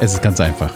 Es 0.00 0.12
ist 0.12 0.22
ganz 0.22 0.38
einfach. 0.38 0.74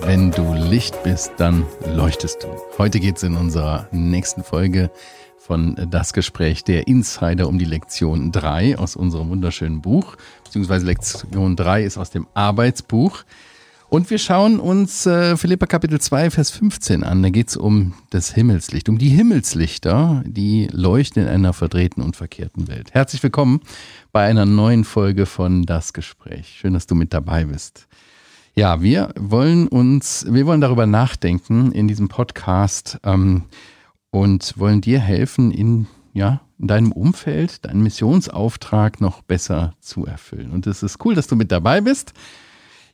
Wenn 0.00 0.30
du 0.30 0.54
Licht 0.54 1.02
bist, 1.02 1.32
dann 1.36 1.66
leuchtest 1.84 2.42
du. 2.42 2.48
Heute 2.78 3.00
geht 3.00 3.18
es 3.18 3.22
in 3.22 3.36
unserer 3.36 3.86
nächsten 3.92 4.42
Folge 4.42 4.90
von 5.36 5.76
Das 5.90 6.12
Gespräch 6.12 6.64
der 6.64 6.86
Insider 6.86 7.48
um 7.48 7.58
die 7.58 7.66
Lektion 7.66 8.32
3 8.32 8.78
aus 8.78 8.96
unserem 8.96 9.28
wunderschönen 9.28 9.82
Buch, 9.82 10.16
beziehungsweise 10.44 10.86
Lektion 10.86 11.54
3 11.54 11.82
ist 11.82 11.98
aus 11.98 12.10
dem 12.10 12.26
Arbeitsbuch. 12.32 13.24
Und 13.92 14.08
wir 14.08 14.16
schauen 14.16 14.58
uns 14.58 15.04
äh, 15.04 15.36
Philippa 15.36 15.66
Kapitel 15.66 16.00
2, 16.00 16.30
Vers 16.30 16.50
15 16.50 17.04
an. 17.04 17.22
Da 17.22 17.28
geht 17.28 17.48
es 17.48 17.58
um 17.58 17.92
das 18.08 18.32
Himmelslicht, 18.32 18.88
um 18.88 18.96
die 18.96 19.10
Himmelslichter, 19.10 20.22
die 20.24 20.66
leuchten 20.72 21.24
in 21.24 21.28
einer 21.28 21.52
verdrehten 21.52 22.02
und 22.02 22.16
verkehrten 22.16 22.68
Welt. 22.68 22.94
Herzlich 22.94 23.22
willkommen 23.22 23.60
bei 24.10 24.24
einer 24.24 24.46
neuen 24.46 24.84
Folge 24.84 25.26
von 25.26 25.64
Das 25.64 25.92
Gespräch. 25.92 26.56
Schön, 26.58 26.72
dass 26.72 26.86
du 26.86 26.94
mit 26.94 27.12
dabei 27.12 27.44
bist. 27.44 27.86
Ja, 28.54 28.80
wir 28.80 29.12
wollen 29.18 29.68
uns, 29.68 30.24
wir 30.26 30.46
wollen 30.46 30.62
darüber 30.62 30.86
nachdenken 30.86 31.70
in 31.72 31.86
diesem 31.86 32.08
Podcast 32.08 32.98
ähm, 33.04 33.42
und 34.10 34.54
wollen 34.56 34.80
dir 34.80 35.00
helfen, 35.00 35.50
in, 35.50 35.86
ja, 36.14 36.40
in 36.58 36.66
deinem 36.66 36.92
Umfeld 36.92 37.66
deinen 37.66 37.82
Missionsauftrag 37.82 39.02
noch 39.02 39.20
besser 39.20 39.74
zu 39.80 40.06
erfüllen. 40.06 40.50
Und 40.50 40.66
es 40.66 40.82
ist 40.82 41.04
cool, 41.04 41.14
dass 41.14 41.26
du 41.26 41.36
mit 41.36 41.52
dabei 41.52 41.82
bist. 41.82 42.14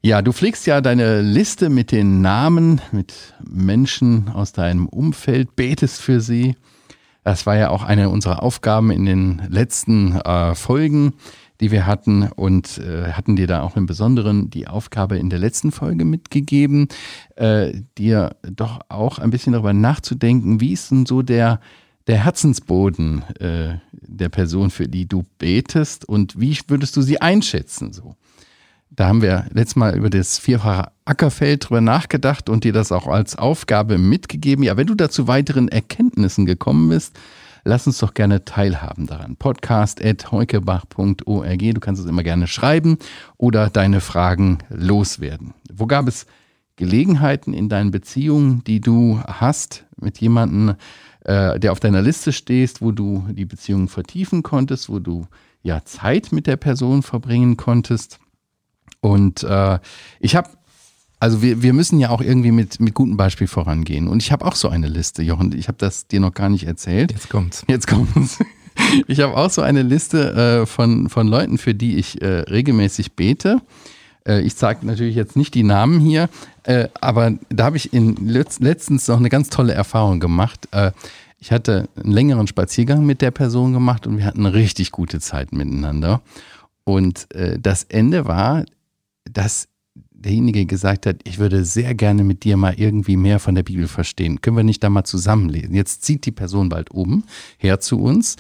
Ja, 0.01 0.23
du 0.23 0.33
pflegst 0.33 0.67
ja 0.67 0.81
deine 0.81 1.23
Liste 1.23 1.71
mit 1.71 1.91
den 1.91 2.21
Namen, 2.21 2.81
mit 2.93 3.35
Menschen 3.45 4.29
aus 4.29 4.53
deinem 4.53 4.87
Umfeld, 4.87 5.57
betest 5.57 6.01
für 6.01 6.21
sie. 6.21 6.55
Das 7.25 7.47
war 7.47 7.57
ja 7.57 7.71
auch 7.71 7.83
eine 7.83 8.09
unserer 8.09 8.43
Aufgaben 8.43 8.91
in 8.91 9.05
den 9.05 9.43
letzten 9.51 10.17
äh, 10.17 10.55
Folgen 10.55 11.15
die 11.61 11.71
wir 11.71 11.87
hatten 11.87 12.29
und 12.37 12.79
äh, 12.79 13.13
hatten 13.13 13.37
dir 13.37 13.47
da 13.47 13.63
auch 13.63 13.77
im 13.77 13.87
Besonderen 13.87 14.51
die 14.51 14.69
Aufgabe 14.69 15.19
in 15.19 15.31
der 15.31 15.39
letzten 15.39 15.73
Folge 15.73 16.05
mitgegeben, 16.05 16.89
äh, 17.37 17.73
dir 17.97 18.37
doch 18.43 18.81
auch 18.89 19.19
ein 19.19 19.31
bisschen 19.31 19.53
darüber 19.53 19.73
nachzudenken, 19.73 20.61
wie 20.61 20.73
ist 20.73 20.91
denn 20.91 21.07
so 21.07 21.23
der, 21.23 21.61
der 22.07 22.25
Herzensboden 22.25 23.23
äh, 23.41 23.79
der 23.93 24.29
Person, 24.29 24.71
für 24.71 24.89
die 24.89 25.07
du 25.07 25.25
betest 25.39 26.09
und 26.09 26.39
wie 26.39 26.57
würdest 26.69 26.97
du 26.97 27.03
sie 27.03 27.21
einschätzen 27.21 27.93
so? 27.93 28.15
Da 28.91 29.07
haben 29.07 29.23
wir 29.23 29.47
letztes 29.53 29.77
Mal 29.77 29.97
über 29.97 30.11
das 30.11 30.39
vierfache 30.39 30.91
Ackerfeld 31.05 31.69
drüber 31.69 31.81
nachgedacht 31.81 32.49
und 32.49 32.65
dir 32.65 32.73
das 32.73 32.91
auch 32.91 33.07
als 33.07 33.37
Aufgabe 33.37 33.99
mitgegeben. 33.99 34.65
Ja, 34.65 34.77
wenn 34.77 34.87
du 34.87 34.95
da 34.95 35.11
zu 35.11 35.29
weiteren 35.29 35.69
Erkenntnissen 35.69 36.47
gekommen 36.47 36.89
bist, 36.89 37.19
lass 37.65 37.87
uns 37.87 37.99
doch 37.99 38.15
gerne 38.15 38.45
teilhaben 38.45 39.07
daran. 39.07 39.37
Podcast.heukebach.org. 39.37 41.59
Du 41.59 41.81
kannst 41.81 42.03
es 42.03 42.09
immer 42.09 42.23
gerne 42.23 42.47
schreiben 42.47 42.99
oder 43.37 43.71
deine 43.71 44.01
Fragen 44.01 44.59
loswerden. 44.71 45.55
Wo 45.71 45.87
gab 45.87 46.09
es 46.09 46.27
Gelegenheiten 46.77 47.53
in 47.53 47.69
deinen 47.69 47.91
Beziehungen, 47.91 48.65
die 48.65 48.81
du 48.81 49.21
hast 49.27 49.85
mit 50.01 50.19
jemandem, 50.19 50.77
äh, 51.25 51.61
der 51.61 51.73
auf 51.73 51.81
deiner 51.81 52.03
Liste 52.03 52.33
stehst, 52.33 52.81
wo 52.81 52.93
du 52.93 53.27
die 53.31 53.45
Beziehung 53.45 53.89
vertiefen 53.89 54.43
konntest, 54.43 54.89
wo 54.89 54.99
du 54.99 55.27
ja 55.63 55.85
Zeit 55.85 56.33
mit 56.33 56.47
der 56.47 56.57
Person 56.57 57.03
verbringen 57.03 57.57
konntest? 57.57 58.21
Und 59.01 59.43
äh, 59.45 59.79
ich 60.21 60.37
habe 60.37 60.51
also 61.21 61.43
wir, 61.43 61.63
wir 61.63 61.73
müssen 61.73 61.99
ja 61.99 62.11
auch 62.11 62.21
irgendwie 62.21 62.53
mit, 62.53 62.79
mit 62.81 62.95
gutem 62.95 63.17
Beispiel 63.17 63.49
vorangehen. 63.49 64.07
Und 64.07 64.23
ich 64.23 64.31
habe 64.31 64.45
auch 64.45 64.55
so 64.55 64.69
eine 64.69 64.87
Liste, 64.87 65.23
Jochen. 65.23 65.53
Ich 65.57 65.67
habe 65.69 65.79
das 65.79 66.07
dir 66.07 66.21
noch 66.21 66.33
gar 66.33 66.49
nicht 66.49 66.65
erzählt. 66.65 67.11
Jetzt 67.11 67.29
kommt's. 67.29 67.65
Jetzt 67.69 67.87
kommt's. 67.87 68.39
Ich 69.09 69.19
habe 69.19 69.37
auch 69.37 69.51
so 69.51 69.61
eine 69.61 69.83
Liste 69.83 70.61
äh, 70.63 70.67
von, 70.67 71.09
von 71.09 71.27
Leuten, 71.27 71.59
für 71.59 71.75
die 71.75 71.97
ich 71.97 72.23
äh, 72.23 72.43
regelmäßig 72.43 73.17
bete. 73.17 73.61
Äh, 74.25 74.43
ich 74.43 74.55
sage 74.55 74.87
natürlich 74.87 75.17
jetzt 75.17 75.35
nicht 75.35 75.53
die 75.55 75.65
Namen 75.65 75.99
hier, 75.99 76.29
äh, 76.63 76.87
aber 77.01 77.33
da 77.49 77.65
habe 77.65 77.77
ich 77.77 77.93
in 77.93 78.15
letzt, 78.15 78.61
letztens 78.61 79.09
noch 79.09 79.19
eine 79.19 79.31
ganz 79.31 79.51
tolle 79.51 79.75
Erfahrung 79.75 80.21
gemacht. 80.21 80.69
Äh, 80.71 80.93
ich 81.41 81.51
hatte 81.51 81.89
einen 81.97 82.13
längeren 82.13 82.47
Spaziergang 82.47 83.05
mit 83.05 83.21
der 83.21 83.33
Person 83.33 83.73
gemacht 83.73 84.07
und 84.07 84.17
wir 84.17 84.25
hatten 84.25 84.47
eine 84.47 84.55
richtig 84.55 84.93
gute 84.93 85.19
Zeit 85.19 85.53
miteinander. 85.53 86.21
Und 86.85 87.35
äh, 87.35 87.59
das 87.59 87.83
Ende 87.83 88.27
war, 88.27 88.65
dass 89.33 89.69
derjenige 90.11 90.67
gesagt 90.67 91.07
hat, 91.07 91.21
ich 91.25 91.39
würde 91.39 91.65
sehr 91.65 91.95
gerne 91.95 92.25
mit 92.25 92.45
dir 92.45 92.57
mal 92.57 92.75
irgendwie 92.75 93.17
mehr 93.17 93.39
von 93.39 93.55
der 93.55 93.63
Bibel 93.63 93.87
verstehen. 93.89 94.41
Können 94.41 94.57
wir 94.57 94.65
nicht 94.65 94.83
da 94.83 94.91
mal 94.91 95.05
zusammenlesen? 95.05 95.75
Jetzt 95.75 96.03
zieht 96.03 96.27
die 96.27 96.33
Person 96.33 96.69
bald 96.69 96.91
oben 96.93 97.25
her 97.57 97.81
zu 97.81 98.01
uns 98.01 98.37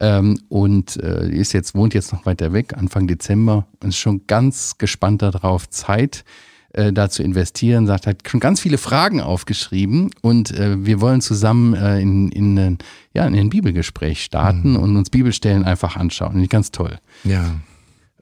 ähm, 0.00 0.38
und 0.48 0.96
äh, 0.96 1.28
ist 1.28 1.52
jetzt, 1.52 1.74
wohnt 1.74 1.94
jetzt 1.94 2.12
noch 2.12 2.26
weiter 2.26 2.52
weg, 2.52 2.74
Anfang 2.76 3.06
Dezember 3.06 3.66
und 3.82 3.90
ist 3.90 3.98
schon 3.98 4.26
ganz 4.26 4.78
gespannt 4.78 5.22
darauf, 5.22 5.68
Zeit 5.68 6.24
äh, 6.72 6.92
da 6.92 7.10
zu 7.10 7.22
investieren, 7.22 7.86
sagt, 7.86 8.06
hat 8.06 8.28
schon 8.28 8.40
ganz 8.40 8.60
viele 8.60 8.78
Fragen 8.78 9.20
aufgeschrieben 9.20 10.10
und 10.22 10.52
äh, 10.52 10.84
wir 10.84 11.00
wollen 11.00 11.20
zusammen 11.20 11.74
äh, 11.74 12.00
in, 12.00 12.30
in, 12.30 12.78
ja, 13.14 13.26
in 13.26 13.34
ein 13.34 13.50
Bibelgespräch 13.50 14.22
starten 14.22 14.72
mhm. 14.72 14.76
und 14.76 14.96
uns 14.96 15.10
Bibelstellen 15.10 15.64
einfach 15.64 15.96
anschauen. 15.96 16.46
Ganz 16.48 16.70
toll. 16.70 16.98
Ja. 17.24 17.56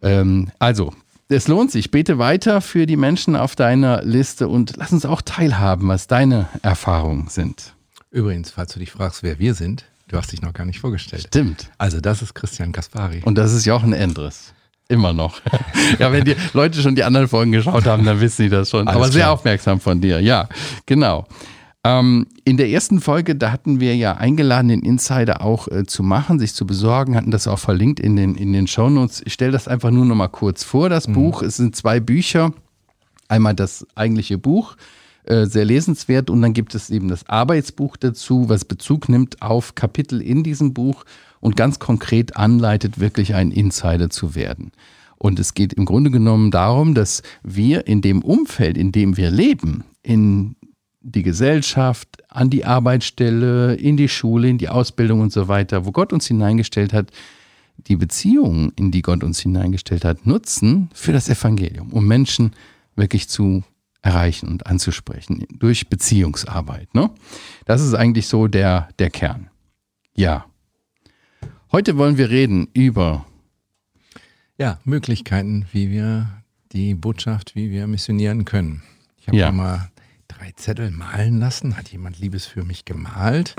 Ähm, 0.03 0.51
also, 0.59 0.93
es 1.29 1.49
lohnt 1.49 1.71
sich. 1.71 1.91
Bete 1.91 2.19
weiter 2.19 2.61
für 2.61 2.87
die 2.87 2.97
Menschen 2.97 3.37
auf 3.37 3.57
deiner 3.57 4.03
Liste 4.03 4.49
und 4.49 4.77
lass 4.77 4.93
uns 4.93 5.07
auch 5.07 5.23
teilhaben, 5.23 5.89
was 5.89 6.07
deine 6.07 6.49
Erfahrungen 6.63 7.29
sind. 7.29 7.75
Übrigens, 8.11 8.51
falls 8.51 8.73
du 8.73 8.79
dich 8.79 8.93
fragst, 8.93 9.23
wer 9.23 9.39
wir 9.39 9.55
sind, 9.55 9.85
du 10.09 10.17
hast 10.17 10.33
dich 10.33 10.43
noch 10.43 10.53
gar 10.53 10.65
nicht 10.65 10.81
vorgestellt. 10.81 11.27
Stimmt. 11.29 11.71
Also 11.79 12.01
das 12.01 12.23
ist 12.23 12.35
Christian 12.35 12.73
Kaspari. 12.73 13.23
Und 13.25 13.37
das 13.37 13.53
ist 13.53 13.65
Jochen 13.65 13.93
Endres. 13.93 14.53
Immer 14.89 15.13
noch. 15.15 15.41
ja, 15.99 16.13
wenn 16.13 16.25
die 16.25 16.37
Leute 16.53 16.83
schon 16.83 16.95
die 16.95 17.05
anderen 17.05 17.27
Folgen 17.27 17.53
geschaut 17.53 17.87
haben, 17.87 18.05
dann 18.05 18.21
wissen 18.21 18.43
sie 18.43 18.49
das 18.51 18.69
schon. 18.71 18.87
Alles 18.87 18.97
Aber 18.97 19.11
sehr 19.11 19.31
aufmerksam 19.31 19.81
von 19.81 20.01
dir. 20.01 20.21
Ja, 20.21 20.49
genau. 20.85 21.27
Ähm, 21.87 22.27
in 22.45 22.57
der 22.57 22.71
ersten 22.71 23.01
Folge, 23.01 23.37
da 23.37 23.53
hatten 23.53 23.79
wir 23.79 23.95
ja 23.95 24.17
eingeladen, 24.17 24.69
den 24.69 24.81
Insider 24.81 25.43
auch 25.43 25.69
äh, 25.69 25.85
zu 25.85 26.03
machen, 26.03 26.39
sich 26.39 26.55
zu 26.55 26.67
besorgen, 26.67 27.15
hatten 27.15 27.31
das 27.31 27.47
auch 27.47 27.59
verlinkt 27.59 28.01
in 28.01 28.17
den, 28.17 28.35
in 28.37 28.55
den 28.55 28.67
Shownotes. 28.67 29.23
Ich 29.27 29.35
stelle 29.35 29.53
das 29.53 29.69
einfach 29.69 29.91
nur 29.91 30.07
noch 30.07 30.15
mal 30.15 30.29
kurz 30.29 30.65
vor, 30.65 30.89
das 30.89 31.09
mhm. 31.09 31.13
Buch. 31.13 31.43
Es 31.43 31.59
sind 31.59 31.77
zwei 31.77 32.01
Bücher. 32.01 32.53
Einmal 33.29 33.55
das 33.55 33.87
eigentliche 33.95 34.39
Buch, 34.39 34.77
äh, 35.25 35.47
sehr 35.47 35.65
lesenswert, 35.65 36.29
und 36.29 36.43
dann 36.43 36.53
gibt 36.53 36.75
es 36.75 36.91
eben 36.91 37.09
das 37.09 37.29
Arbeitsbuch 37.29 37.97
dazu, 37.97 38.49
was 38.49 38.65
Bezug 38.65 39.09
nimmt 39.09 39.41
auf 39.41 39.75
Kapitel 39.75 40.21
in 40.21 40.43
diesem 40.43 40.75
Buch 40.75 41.05
und 41.41 41.57
ganz 41.57 41.79
konkret 41.79 42.37
anleitet, 42.37 43.01
wirklich 43.01 43.35
ein 43.35 43.51
Insider 43.51 44.11
zu 44.11 44.35
werden. 44.35 44.73
Und 45.17 45.39
es 45.39 45.55
geht 45.55 45.73
im 45.73 45.87
Grunde 45.87 46.11
genommen 46.11 46.51
darum, 46.51 46.95
dass 46.95 47.23
wir 47.43 47.87
in 47.87 48.03
dem 48.03 48.23
Umfeld, 48.23 48.77
in 48.77 48.93
dem 48.93 49.17
wir 49.17 49.31
leben, 49.31 49.85
in 50.03 50.57
die 51.05 51.23
Gesellschaft, 51.23 52.23
an 52.31 52.51
die 52.51 52.65
Arbeitsstelle, 52.65 53.75
in 53.75 53.97
die 53.97 54.09
Schule, 54.09 54.49
in 54.49 54.59
die 54.59 54.71
Ausbildung 54.71 55.21
und 55.21 55.33
so 55.33 55.49
weiter, 55.49 55.85
wo 55.85 55.93
Gott 55.93 56.13
uns 56.13 56.27
hineingestellt 56.27 56.93
hat, 56.93 57.11
die 57.77 57.97
Beziehungen, 57.97 58.73
in 58.77 58.91
die 58.91 59.03
Gott 59.03 59.23
uns 59.23 59.41
hineingestellt 59.41 60.05
hat, 60.05 60.27
nutzen 60.27 60.89
für 60.95 61.13
das 61.13 61.29
Evangelium, 61.29 61.93
um 61.93 62.07
Menschen 62.07 62.53
wirklich 62.97 63.29
zu 63.29 63.63
erreichen 64.01 64.49
und 64.49 64.67
anzusprechen 64.67 65.47
durch 65.59 65.89
Beziehungsarbeit. 65.89 66.95
Ne? 66.95 67.11
Das 67.67 67.83
ist 67.83 67.95
eigentlich 67.95 68.27
so 68.27 68.49
der, 68.49 68.89
der 68.99 69.11
Kern. 69.11 69.51
Ja. 70.15 70.47
Heute 71.71 71.99
wollen 71.99 72.17
wir 72.17 72.31
reden 72.31 72.69
über 72.73 73.27
ja, 74.57 74.79
Möglichkeiten, 74.85 75.67
wie 75.73 75.91
wir 75.91 76.31
die 76.73 76.95
Botschaft, 76.95 77.57
wie 77.57 77.71
wir 77.71 77.87
missionieren 77.87 78.45
können. 78.45 78.83
Ich 79.19 79.29
habe 79.29 79.39
ja. 79.39 79.53
mal 79.53 79.91
drei 80.39 80.53
Zettel 80.53 80.91
malen 80.91 81.39
lassen. 81.39 81.77
Hat 81.77 81.89
jemand 81.89 82.19
Liebes 82.19 82.47
für 82.47 82.65
mich 82.65 82.85
gemalt? 82.85 83.57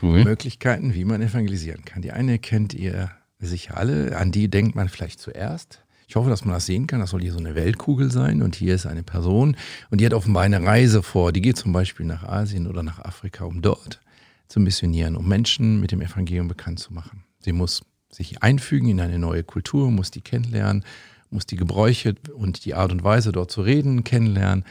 Cool. 0.00 0.24
Möglichkeiten, 0.24 0.94
wie 0.94 1.04
man 1.04 1.22
evangelisieren 1.22 1.84
kann. 1.84 2.02
Die 2.02 2.12
eine 2.12 2.38
kennt 2.38 2.74
ihr 2.74 3.10
sicher 3.38 3.76
alle. 3.76 4.16
An 4.16 4.32
die 4.32 4.48
denkt 4.48 4.74
man 4.74 4.88
vielleicht 4.88 5.20
zuerst. 5.20 5.82
Ich 6.06 6.16
hoffe, 6.16 6.30
dass 6.30 6.44
man 6.44 6.54
das 6.54 6.66
sehen 6.66 6.86
kann. 6.86 7.00
Das 7.00 7.10
soll 7.10 7.22
hier 7.22 7.32
so 7.32 7.38
eine 7.38 7.54
Weltkugel 7.54 8.10
sein. 8.10 8.42
Und 8.42 8.56
hier 8.56 8.74
ist 8.74 8.86
eine 8.86 9.02
Person. 9.02 9.56
Und 9.90 10.00
die 10.00 10.06
hat 10.06 10.14
offenbar 10.14 10.42
eine 10.42 10.62
Reise 10.62 11.02
vor. 11.02 11.32
Die 11.32 11.40
geht 11.40 11.56
zum 11.56 11.72
Beispiel 11.72 12.06
nach 12.06 12.24
Asien 12.24 12.66
oder 12.66 12.82
nach 12.82 12.98
Afrika, 12.98 13.44
um 13.44 13.62
dort 13.62 14.00
zu 14.48 14.60
missionieren, 14.60 15.16
um 15.16 15.28
Menschen 15.28 15.80
mit 15.80 15.92
dem 15.92 16.00
Evangelium 16.00 16.48
bekannt 16.48 16.80
zu 16.80 16.92
machen. 16.92 17.24
Sie 17.38 17.52
muss 17.52 17.82
sich 18.10 18.42
einfügen 18.42 18.88
in 18.88 19.00
eine 19.00 19.18
neue 19.18 19.44
Kultur, 19.44 19.90
muss 19.90 20.10
die 20.10 20.20
kennenlernen, 20.20 20.84
muss 21.30 21.46
die 21.46 21.56
Gebräuche 21.56 22.16
und 22.34 22.64
die 22.64 22.74
Art 22.74 22.90
und 22.90 23.04
Weise 23.04 23.30
dort 23.30 23.52
zu 23.52 23.62
reden 23.62 24.02
kennenlernen 24.02 24.64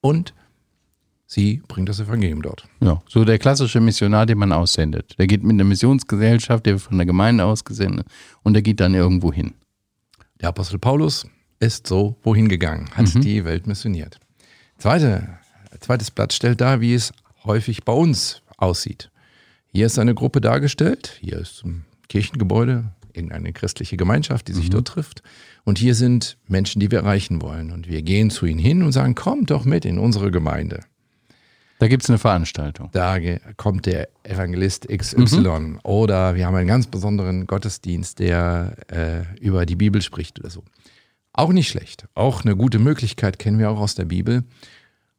und 0.00 0.34
sie 1.32 1.62
bringt 1.66 1.88
das 1.88 1.98
Evangelium 1.98 2.42
dort. 2.42 2.68
Ja, 2.80 3.02
so 3.08 3.24
der 3.24 3.38
klassische 3.38 3.80
Missionar, 3.80 4.26
den 4.26 4.38
man 4.38 4.52
aussendet. 4.52 5.18
Der 5.18 5.26
geht 5.26 5.42
mit 5.42 5.54
einer 5.54 5.64
Missionsgesellschaft, 5.64 6.66
der 6.66 6.74
wird 6.74 6.82
von 6.82 6.98
der 6.98 7.06
Gemeinde 7.06 7.44
ausgesendet 7.44 8.06
und 8.42 8.52
der 8.52 8.62
geht 8.62 8.80
dann 8.80 8.94
irgendwo 8.94 9.32
hin. 9.32 9.54
Der 10.40 10.50
Apostel 10.50 10.78
Paulus 10.78 11.26
ist 11.58 11.86
so 11.86 12.16
wohin 12.22 12.48
gegangen, 12.48 12.90
hat 12.94 13.14
mhm. 13.14 13.20
die 13.22 13.44
Welt 13.44 13.66
missioniert. 13.66 14.18
Zweite, 14.76 15.38
zweites 15.80 16.10
Blatt 16.10 16.32
stellt 16.32 16.60
dar, 16.60 16.80
wie 16.80 16.94
es 16.94 17.12
häufig 17.44 17.84
bei 17.84 17.92
uns 17.92 18.42
aussieht. 18.58 19.10
Hier 19.68 19.86
ist 19.86 19.98
eine 19.98 20.14
Gruppe 20.14 20.40
dargestellt, 20.40 21.18
hier 21.20 21.38
ist 21.38 21.64
ein 21.64 21.86
Kirchengebäude 22.08 22.92
irgendeine 23.14 23.52
christliche 23.52 23.98
Gemeinschaft, 23.98 24.48
die 24.48 24.54
sich 24.54 24.68
mhm. 24.68 24.72
dort 24.72 24.88
trifft. 24.88 25.22
Und 25.64 25.78
hier 25.78 25.94
sind 25.94 26.38
Menschen, 26.48 26.80
die 26.80 26.90
wir 26.90 27.00
erreichen 27.00 27.42
wollen. 27.42 27.70
Und 27.70 27.86
wir 27.86 28.00
gehen 28.00 28.30
zu 28.30 28.46
ihnen 28.46 28.58
hin 28.58 28.82
und 28.82 28.92
sagen, 28.92 29.14
kommt 29.14 29.50
doch 29.50 29.66
mit 29.66 29.84
in 29.84 29.98
unsere 29.98 30.30
Gemeinde. 30.30 30.80
Da 31.82 31.88
gibt 31.88 32.04
es 32.04 32.10
eine 32.10 32.20
Veranstaltung. 32.20 32.90
Da 32.92 33.18
kommt 33.56 33.86
der 33.86 34.08
Evangelist 34.22 34.86
XY. 34.86 35.40
Mhm. 35.40 35.80
Oder 35.82 36.36
wir 36.36 36.46
haben 36.46 36.54
einen 36.54 36.68
ganz 36.68 36.86
besonderen 36.86 37.48
Gottesdienst, 37.48 38.20
der 38.20 38.76
äh, 38.86 39.22
über 39.40 39.66
die 39.66 39.74
Bibel 39.74 40.00
spricht 40.00 40.38
oder 40.38 40.48
so. 40.48 40.62
Auch 41.32 41.52
nicht 41.52 41.68
schlecht. 41.68 42.06
Auch 42.14 42.44
eine 42.44 42.54
gute 42.54 42.78
Möglichkeit 42.78 43.40
kennen 43.40 43.58
wir 43.58 43.68
auch 43.68 43.80
aus 43.80 43.96
der 43.96 44.04
Bibel. 44.04 44.44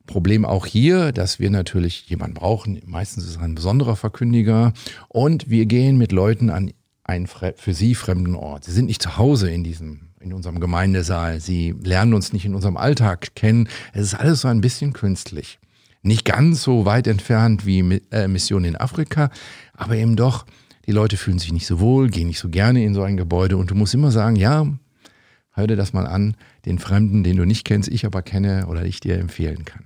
Problem 0.06 0.45
auch 0.45 0.65
hier, 0.65 1.12
dass 1.12 1.38
wir 1.38 1.50
natürlich 1.50 2.07
jemanden 2.07 2.36
brauchen. 2.36 2.81
Meistens 2.86 3.25
ist 3.25 3.31
es 3.31 3.39
ein 3.39 3.56
besonderer 3.56 3.98
Verkündiger. 3.98 4.71
Und 5.10 5.50
wir 5.50 5.65
gehen 5.65 5.98
mit 5.98 6.13
Leuten 6.13 6.50
an 6.50 6.71
einen 7.04 7.27
für 7.27 7.74
sie 7.74 7.94
fremden 7.94 8.36
Ort. 8.36 8.63
Sie 8.63 8.71
sind 8.71 8.86
nicht 8.86 9.01
zu 9.01 9.18
Hause 9.18 9.51
in 9.51 9.65
diesem, 9.65 10.12
in 10.21 10.31
unserem 10.31 10.62
Gemeindesaal. 10.62 11.42
Sie 11.42 11.75
lernen 11.83 12.13
uns 12.13 12.31
nicht 12.31 12.45
in 12.45 12.56
unserem 12.56 12.77
Alltag 12.77 13.36
kennen. 13.36 13.68
Es 13.92 14.04
ist 14.04 14.15
alles 14.15 14.39
so 14.39 14.48
ein 14.48 14.62
bisschen 14.62 14.94
künstlich. 14.94 15.60
Nicht 16.03 16.25
ganz 16.25 16.61
so 16.61 16.85
weit 16.85 17.07
entfernt 17.07 17.65
wie 17.65 18.01
äh, 18.11 18.27
Mission 18.27 18.65
in 18.65 18.75
Afrika, 18.75 19.29
aber 19.73 19.95
eben 19.95 20.15
doch, 20.15 20.45
die 20.85 20.91
Leute 20.91 21.15
fühlen 21.17 21.39
sich 21.39 21.53
nicht 21.53 21.65
so 21.65 21.79
wohl, 21.79 22.09
gehen 22.09 22.27
nicht 22.27 22.39
so 22.39 22.50
gerne 22.50 22.83
in 22.83 22.94
so 22.94 23.01
ein 23.01 23.17
Gebäude 23.17 23.55
und 23.55 23.71
du 23.71 23.75
musst 23.75 23.94
immer 23.94 24.11
sagen, 24.11 24.35
ja, 24.35 24.67
hör 25.51 25.67
dir 25.67 25.77
das 25.77 25.94
mal 25.94 26.05
an, 26.05 26.35
den 26.65 26.77
Fremden, 26.77 27.23
den 27.23 27.38
du 27.38 27.45
nicht 27.45 27.63
kennst, 27.63 27.89
ich 27.89 28.05
aber 28.05 28.21
kenne 28.21 28.67
oder 28.67 28.85
ich 28.85 29.00
dir 29.00 29.17
empfehlen 29.17 29.63
kann. 29.65 29.85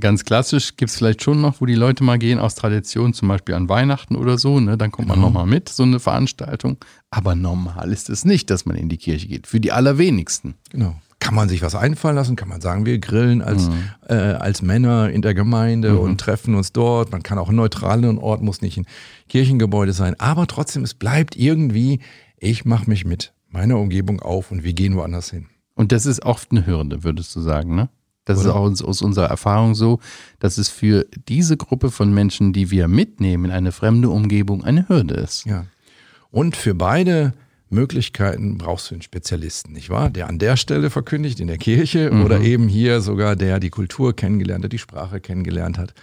Ganz 0.00 0.24
klassisch 0.24 0.78
gibt 0.78 0.90
es 0.90 0.96
vielleicht 0.96 1.22
schon 1.22 1.42
noch, 1.42 1.60
wo 1.60 1.66
die 1.66 1.74
Leute 1.74 2.02
mal 2.02 2.18
gehen 2.18 2.38
aus 2.38 2.54
Tradition, 2.54 3.12
zum 3.12 3.28
Beispiel 3.28 3.54
an 3.54 3.68
Weihnachten 3.68 4.16
oder 4.16 4.38
so, 4.38 4.58
ne? 4.58 4.78
dann 4.78 4.90
kommt 4.90 5.08
man 5.08 5.16
genau. 5.16 5.26
nochmal 5.26 5.46
mit, 5.46 5.68
so 5.68 5.82
eine 5.82 6.00
Veranstaltung. 6.00 6.78
Aber 7.10 7.34
normal 7.34 7.92
ist 7.92 8.08
es 8.08 8.24
nicht, 8.24 8.48
dass 8.48 8.64
man 8.64 8.76
in 8.76 8.88
die 8.88 8.96
Kirche 8.96 9.28
geht. 9.28 9.46
Für 9.46 9.60
die 9.60 9.70
allerwenigsten. 9.70 10.54
Genau. 10.70 10.96
Kann 11.22 11.36
man 11.36 11.48
sich 11.48 11.62
was 11.62 11.76
einfallen 11.76 12.16
lassen? 12.16 12.34
Kann 12.34 12.48
man 12.48 12.60
sagen, 12.60 12.84
wir 12.84 12.98
grillen 12.98 13.42
als, 13.42 13.68
mhm. 13.68 13.90
äh, 14.08 14.14
als 14.14 14.60
Männer 14.60 15.08
in 15.08 15.22
der 15.22 15.34
Gemeinde 15.34 15.92
mhm. 15.92 16.00
und 16.00 16.20
treffen 16.20 16.56
uns 16.56 16.72
dort. 16.72 17.12
Man 17.12 17.22
kann 17.22 17.38
auch 17.38 17.46
einen 17.46 17.58
neutralen 17.58 18.18
Ort, 18.18 18.42
muss 18.42 18.60
nicht 18.60 18.76
ein 18.76 18.86
Kirchengebäude 19.28 19.92
sein. 19.92 20.18
Aber 20.18 20.48
trotzdem, 20.48 20.82
es 20.82 20.94
bleibt 20.94 21.36
irgendwie, 21.36 22.00
ich 22.38 22.64
mache 22.64 22.90
mich 22.90 23.04
mit 23.04 23.32
meiner 23.48 23.78
Umgebung 23.78 24.18
auf 24.18 24.50
und 24.50 24.64
wir 24.64 24.72
gehen 24.72 24.96
woanders 24.96 25.30
hin. 25.30 25.46
Und 25.76 25.92
das 25.92 26.06
ist 26.06 26.24
oft 26.24 26.50
eine 26.50 26.66
Hürde, 26.66 27.04
würdest 27.04 27.36
du 27.36 27.40
sagen, 27.40 27.76
ne? 27.76 27.88
Das 28.24 28.38
Oder? 28.38 28.48
ist 28.48 28.54
auch 28.82 28.88
aus 28.88 29.02
unserer 29.02 29.26
Erfahrung 29.26 29.76
so, 29.76 30.00
dass 30.40 30.58
es 30.58 30.68
für 30.68 31.06
diese 31.28 31.56
Gruppe 31.56 31.92
von 31.92 32.12
Menschen, 32.12 32.52
die 32.52 32.72
wir 32.72 32.88
mitnehmen 32.88 33.44
in 33.44 33.50
eine 33.52 33.70
fremde 33.70 34.10
Umgebung, 34.10 34.64
eine 34.64 34.88
Hürde 34.88 35.14
ist. 35.14 35.44
Ja. 35.46 35.66
Und 36.30 36.56
für 36.56 36.74
beide 36.74 37.32
Möglichkeiten 37.72 38.58
brauchst 38.58 38.90
du 38.90 38.94
einen 38.94 39.02
Spezialisten, 39.02 39.72
nicht 39.72 39.90
wahr? 39.90 40.10
Der 40.10 40.28
an 40.28 40.38
der 40.38 40.56
Stelle 40.56 40.90
verkündigt 40.90 41.40
in 41.40 41.48
der 41.48 41.58
Kirche 41.58 42.10
mhm. 42.10 42.24
oder 42.24 42.40
eben 42.40 42.68
hier 42.68 43.00
sogar 43.00 43.36
der 43.36 43.60
die 43.60 43.70
Kultur 43.70 44.14
kennengelernt 44.14 44.64
hat, 44.64 44.72
die 44.72 44.78
Sprache 44.78 45.20
kennengelernt 45.20 45.78
hat. 45.78 45.94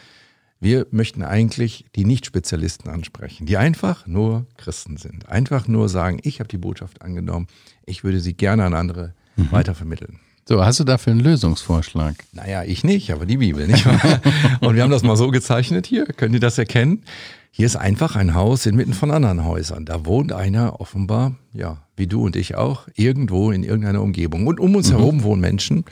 Wir 0.59 0.87
möchten 0.91 1.23
eigentlich 1.23 1.85
die 1.95 2.03
Nicht-Spezialisten 2.03 2.89
ansprechen, 2.89 3.45
die 3.45 3.55
einfach 3.55 4.07
nur 4.07 4.45
Christen 4.57 4.97
sind. 4.97 5.29
Einfach 5.29 5.67
nur 5.67 5.87
sagen, 5.87 6.19
ich 6.23 6.39
habe 6.39 6.49
die 6.49 6.57
Botschaft 6.57 7.01
angenommen, 7.01 7.47
ich 7.85 8.03
würde 8.03 8.19
sie 8.19 8.33
gerne 8.33 8.65
an 8.65 8.73
andere 8.73 9.13
mhm. 9.37 9.51
weitervermitteln. 9.51 10.19
So, 10.49 10.65
hast 10.65 10.79
du 10.79 10.83
dafür 10.83 11.11
einen 11.11 11.19
Lösungsvorschlag? 11.19 12.15
Naja, 12.33 12.63
ich 12.63 12.83
nicht, 12.83 13.11
aber 13.11 13.27
die 13.27 13.37
Bibel, 13.37 13.67
nicht 13.67 13.85
wahr? 13.85 14.19
Und 14.61 14.75
wir 14.75 14.81
haben 14.81 14.89
das 14.89 15.03
mal 15.03 15.15
so 15.15 15.29
gezeichnet 15.29 15.85
hier. 15.85 16.07
Könnt 16.07 16.33
ihr 16.33 16.39
das 16.39 16.57
erkennen? 16.57 17.03
Hier 17.51 17.65
ist 17.65 17.75
einfach 17.75 18.15
ein 18.15 18.33
Haus 18.35 18.65
inmitten 18.65 18.93
von 18.93 19.11
anderen 19.11 19.43
Häusern. 19.43 19.85
Da 19.85 20.05
wohnt 20.05 20.31
einer 20.31 20.79
offenbar, 20.79 21.35
ja, 21.53 21.83
wie 21.95 22.07
du 22.07 22.23
und 22.23 22.35
ich 22.35 22.55
auch, 22.55 22.87
irgendwo 22.95 23.51
in 23.51 23.63
irgendeiner 23.63 24.01
Umgebung. 24.01 24.47
Und 24.47 24.59
um 24.59 24.75
uns 24.75 24.89
mhm. 24.89 24.97
herum 24.97 25.23
wohnen 25.23 25.41
Menschen, 25.41 25.85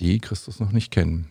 die 0.00 0.18
Christus 0.18 0.60
noch 0.60 0.72
nicht 0.72 0.90
kennen. 0.90 1.28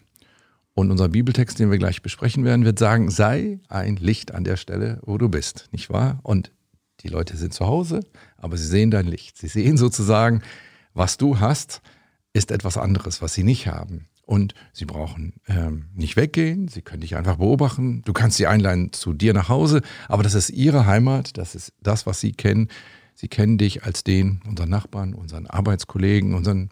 Und 0.76 0.92
unser 0.92 1.10
Bibeltext, 1.10 1.60
den 1.60 1.72
wir 1.72 1.78
gleich 1.78 2.02
besprechen 2.02 2.44
werden, 2.44 2.66
wird 2.66 2.80
sagen, 2.80 3.10
sei 3.10 3.60
ein 3.70 3.96
Licht 3.96 4.34
an 4.34 4.44
der 4.44 4.58
Stelle, 4.58 5.00
wo 5.04 5.18
du 5.18 5.30
bist, 5.30 5.70
nicht 5.72 5.90
wahr? 5.90 6.20
Und 6.24 6.52
die 7.02 7.10
Leute 7.10 7.38
sind 7.38 7.54
zu 7.54 7.66
Hause, 7.66 8.02
aber 8.38 8.58
sie 8.58 8.66
sehen 8.66 8.92
dein 8.92 9.06
Licht. 9.06 9.38
Sie 9.38 9.48
sehen 9.48 9.78
sozusagen, 9.78 10.42
was 10.94 11.18
du 11.18 11.40
hast 11.40 11.82
ist 12.34 12.52
etwas 12.52 12.78
anderes, 12.78 13.22
was 13.22 13.34
sie 13.34 13.44
nicht 13.44 13.68
haben. 13.68 14.08
Und 14.26 14.54
sie 14.72 14.86
brauchen 14.86 15.34
ähm, 15.48 15.88
nicht 15.94 16.16
weggehen, 16.16 16.70
sie 16.70 16.82
können 16.82 17.02
dich 17.02 17.18
einfach 17.18 17.38
beobachten. 17.38 18.02
Du 18.06 18.14
kannst 18.14 18.38
sie 18.38 18.48
einladen 18.48 18.94
zu 18.94 19.14
dir 19.14 19.34
nach 19.34 19.50
Hause, 19.50 19.82
aber 20.08 20.24
das 20.24 20.34
ist 20.34 20.50
ihre 20.50 20.86
Heimat, 20.86 21.38
das 21.38 21.56
ist 21.56 21.74
das, 21.82 22.06
was 22.06 22.22
sie 22.22 22.32
kennen. 22.32 22.70
Sie 23.16 23.28
kennen 23.28 23.58
dich 23.58 23.84
als 23.84 24.04
den, 24.04 24.42
unseren 24.48 24.70
Nachbarn, 24.70 25.14
unseren 25.14 25.46
Arbeitskollegen, 25.48 26.34
unseren, 26.34 26.70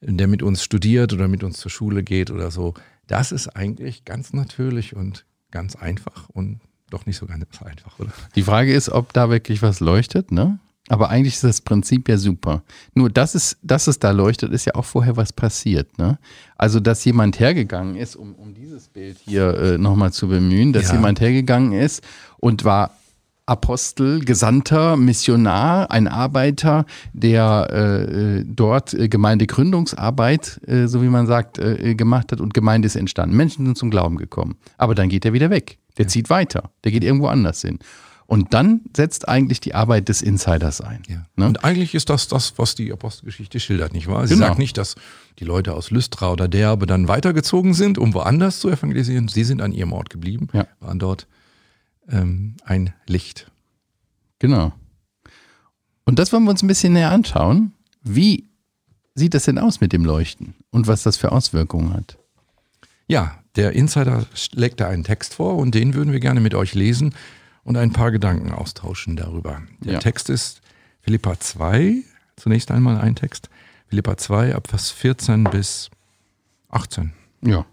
der 0.00 0.26
mit 0.26 0.42
uns 0.42 0.64
studiert 0.64 1.12
oder 1.12 1.28
mit 1.28 1.44
uns 1.44 1.58
zur 1.58 1.70
Schule 1.70 2.02
geht 2.02 2.30
oder 2.30 2.50
so. 2.50 2.74
Das 3.06 3.30
ist 3.30 3.48
eigentlich 3.48 4.04
ganz 4.04 4.32
natürlich 4.32 4.96
und 4.96 5.26
ganz 5.50 5.76
einfach 5.76 6.28
und 6.30 6.60
doch 6.88 7.06
nicht 7.06 7.18
so 7.18 7.26
ganz 7.26 7.44
einfach, 7.62 7.98
oder? 7.98 8.10
Die 8.34 8.42
Frage 8.42 8.72
ist, 8.72 8.88
ob 8.88 9.12
da 9.12 9.30
wirklich 9.30 9.62
was 9.62 9.80
leuchtet, 9.80 10.32
ne? 10.32 10.58
Aber 10.90 11.08
eigentlich 11.08 11.34
ist 11.34 11.44
das 11.44 11.60
Prinzip 11.60 12.08
ja 12.08 12.18
super. 12.18 12.64
Nur, 12.94 13.10
dass 13.10 13.36
es, 13.36 13.56
dass 13.62 13.86
es 13.86 14.00
da 14.00 14.10
leuchtet, 14.10 14.52
ist 14.52 14.64
ja 14.64 14.74
auch 14.74 14.84
vorher 14.84 15.16
was 15.16 15.32
passiert. 15.32 15.96
Ne? 15.98 16.18
Also, 16.56 16.80
dass 16.80 17.04
jemand 17.04 17.38
hergegangen 17.38 17.94
ist, 17.94 18.16
um, 18.16 18.34
um 18.34 18.54
dieses 18.54 18.88
Bild 18.88 19.16
hier 19.24 19.56
äh, 19.56 19.78
nochmal 19.78 20.12
zu 20.12 20.26
bemühen, 20.26 20.72
dass 20.72 20.88
ja. 20.88 20.94
jemand 20.94 21.20
hergegangen 21.20 21.72
ist 21.72 22.02
und 22.38 22.64
war 22.64 22.90
Apostel, 23.46 24.24
Gesandter, 24.24 24.96
Missionar, 24.96 25.92
ein 25.92 26.08
Arbeiter, 26.08 26.86
der 27.12 27.70
äh, 27.70 28.44
dort 28.44 28.92
äh, 28.92 29.08
Gemeindegründungsarbeit, 29.08 30.60
äh, 30.66 30.88
so 30.88 31.02
wie 31.02 31.08
man 31.08 31.28
sagt, 31.28 31.60
äh, 31.60 31.94
gemacht 31.94 32.32
hat 32.32 32.40
und 32.40 32.52
Gemeinde 32.52 32.86
ist 32.86 32.96
entstanden. 32.96 33.36
Menschen 33.36 33.64
sind 33.64 33.78
zum 33.78 33.90
Glauben 33.90 34.16
gekommen. 34.16 34.56
Aber 34.76 34.96
dann 34.96 35.08
geht 35.08 35.24
er 35.24 35.32
wieder 35.32 35.50
weg. 35.50 35.78
Der 35.98 36.06
ja. 36.06 36.08
zieht 36.08 36.30
weiter. 36.30 36.70
Der 36.82 36.90
geht 36.90 37.04
irgendwo 37.04 37.28
anders 37.28 37.62
hin. 37.62 37.78
Und 38.30 38.54
dann 38.54 38.82
setzt 38.96 39.28
eigentlich 39.28 39.58
die 39.58 39.74
Arbeit 39.74 40.08
des 40.08 40.22
Insiders 40.22 40.80
ein. 40.80 41.02
Ja. 41.08 41.26
Ne? 41.34 41.46
Und 41.46 41.64
eigentlich 41.64 41.96
ist 41.96 42.10
das 42.10 42.28
das, 42.28 42.56
was 42.58 42.76
die 42.76 42.92
Apostelgeschichte 42.92 43.58
schildert, 43.58 43.92
nicht 43.92 44.06
wahr? 44.06 44.24
Sie 44.28 44.34
genau. 44.34 44.46
sagt 44.46 44.60
nicht, 44.60 44.78
dass 44.78 44.94
die 45.40 45.44
Leute 45.44 45.74
aus 45.74 45.90
Lystra 45.90 46.30
oder 46.30 46.46
Derbe 46.46 46.86
dann 46.86 47.08
weitergezogen 47.08 47.74
sind, 47.74 47.98
um 47.98 48.14
woanders 48.14 48.60
zu 48.60 48.68
evangelisieren. 48.70 49.26
Sie 49.26 49.42
sind 49.42 49.60
an 49.60 49.72
ihrem 49.72 49.92
Ort 49.92 50.10
geblieben, 50.10 50.46
ja. 50.52 50.68
waren 50.78 51.00
dort 51.00 51.26
ähm, 52.08 52.54
ein 52.64 52.94
Licht. 53.08 53.50
Genau. 54.38 54.72
Und 56.04 56.20
das 56.20 56.32
wollen 56.32 56.44
wir 56.44 56.50
uns 56.50 56.62
ein 56.62 56.68
bisschen 56.68 56.92
näher 56.92 57.10
anschauen. 57.10 57.72
Wie 58.04 58.48
sieht 59.16 59.34
das 59.34 59.46
denn 59.46 59.58
aus 59.58 59.80
mit 59.80 59.92
dem 59.92 60.04
Leuchten 60.04 60.54
und 60.70 60.86
was 60.86 61.02
das 61.02 61.16
für 61.16 61.32
Auswirkungen 61.32 61.94
hat? 61.94 62.16
Ja, 63.08 63.40
der 63.56 63.72
Insider 63.72 64.24
legt 64.52 64.78
da 64.78 64.86
einen 64.86 65.02
Text 65.02 65.34
vor 65.34 65.56
und 65.56 65.74
den 65.74 65.94
würden 65.94 66.12
wir 66.12 66.20
gerne 66.20 66.38
mit 66.38 66.54
euch 66.54 66.76
lesen 66.76 67.12
und 67.64 67.76
ein 67.76 67.92
paar 67.92 68.10
Gedanken 68.10 68.52
austauschen 68.52 69.16
darüber. 69.16 69.62
Der 69.80 69.94
ja. 69.94 69.98
Text 69.98 70.30
ist 70.30 70.60
Philippa 71.00 71.38
2, 71.38 72.02
zunächst 72.36 72.70
einmal 72.70 72.98
ein 72.98 73.14
Text. 73.14 73.50
Philippa 73.88 74.16
2 74.16 74.54
ab 74.54 74.68
Vers 74.68 74.90
14 74.90 75.44
bis 75.44 75.90
18. 76.68 77.12
Ja. 77.42 77.66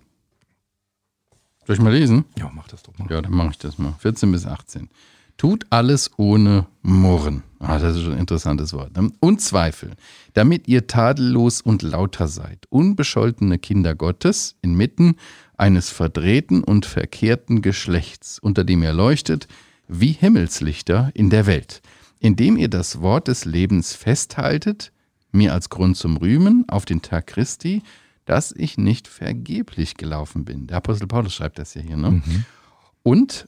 Soll 1.66 1.76
ich 1.76 1.82
mal 1.82 1.94
lesen? 1.94 2.26
Ja, 2.38 2.50
mach 2.54 2.68
das 2.68 2.84
doch 2.84 2.98
mal. 2.98 3.10
Ja, 3.12 3.22
dann 3.22 3.34
mache 3.34 3.50
ich 3.52 3.58
das 3.58 3.78
mal. 3.78 3.94
14 4.00 4.32
bis 4.32 4.46
18. 4.46 4.90
Tut 5.38 5.68
alles 5.70 6.12
ohne 6.18 6.66
Murren. 6.82 7.44
Ah, 7.60 7.78
das 7.78 7.96
ist 7.96 8.04
schon 8.04 8.14
ein 8.14 8.20
interessantes 8.20 8.74
Wort. 8.74 8.96
Ne? 8.96 9.12
Und 9.20 9.42
Zweifel, 9.42 9.92
damit 10.34 10.68
ihr 10.68 10.88
tadellos 10.88 11.62
und 11.62 11.84
lauter 11.84 12.28
seid, 12.28 12.66
unbescholtene 12.70 13.60
Kinder 13.60 13.94
Gottes 13.94 14.56
inmitten 14.62 15.18
eines 15.58 15.90
verdrehten 15.90 16.64
und 16.64 16.86
verkehrten 16.86 17.62
Geschlechts, 17.62 18.40
unter 18.40 18.64
dem 18.64 18.82
ihr 18.82 18.94
leuchtet, 18.94 19.48
wie 19.88 20.12
Himmelslichter 20.12 21.12
in 21.14 21.30
der 21.30 21.46
Welt, 21.46 21.82
indem 22.20 22.58
ihr 22.58 22.70
das 22.70 23.02
Wort 23.02 23.28
des 23.28 23.46
Lebens 23.46 23.94
festhaltet, 23.94 24.92
mir 25.32 25.54
als 25.54 25.70
Grund 25.70 25.98
zum 25.98 26.18
Rühmen 26.18 26.66
auf 26.68 26.86
den 26.86 27.02
Tag 27.02 27.28
Christi, 27.28 27.84
dass 28.26 28.52
ich 28.52 28.78
nicht 28.78 29.08
vergeblich 29.08 29.96
gelaufen 29.96 30.46
bin. 30.46 30.68
Der 30.68 30.78
Apostel 30.78 31.08
Paulus 31.08 31.34
schreibt 31.34 31.60
das 31.60 31.74
ja 31.74 31.82
hier, 31.82 31.98
ne? 31.98 32.12
Mhm. 32.12 32.46
Und 33.04 33.48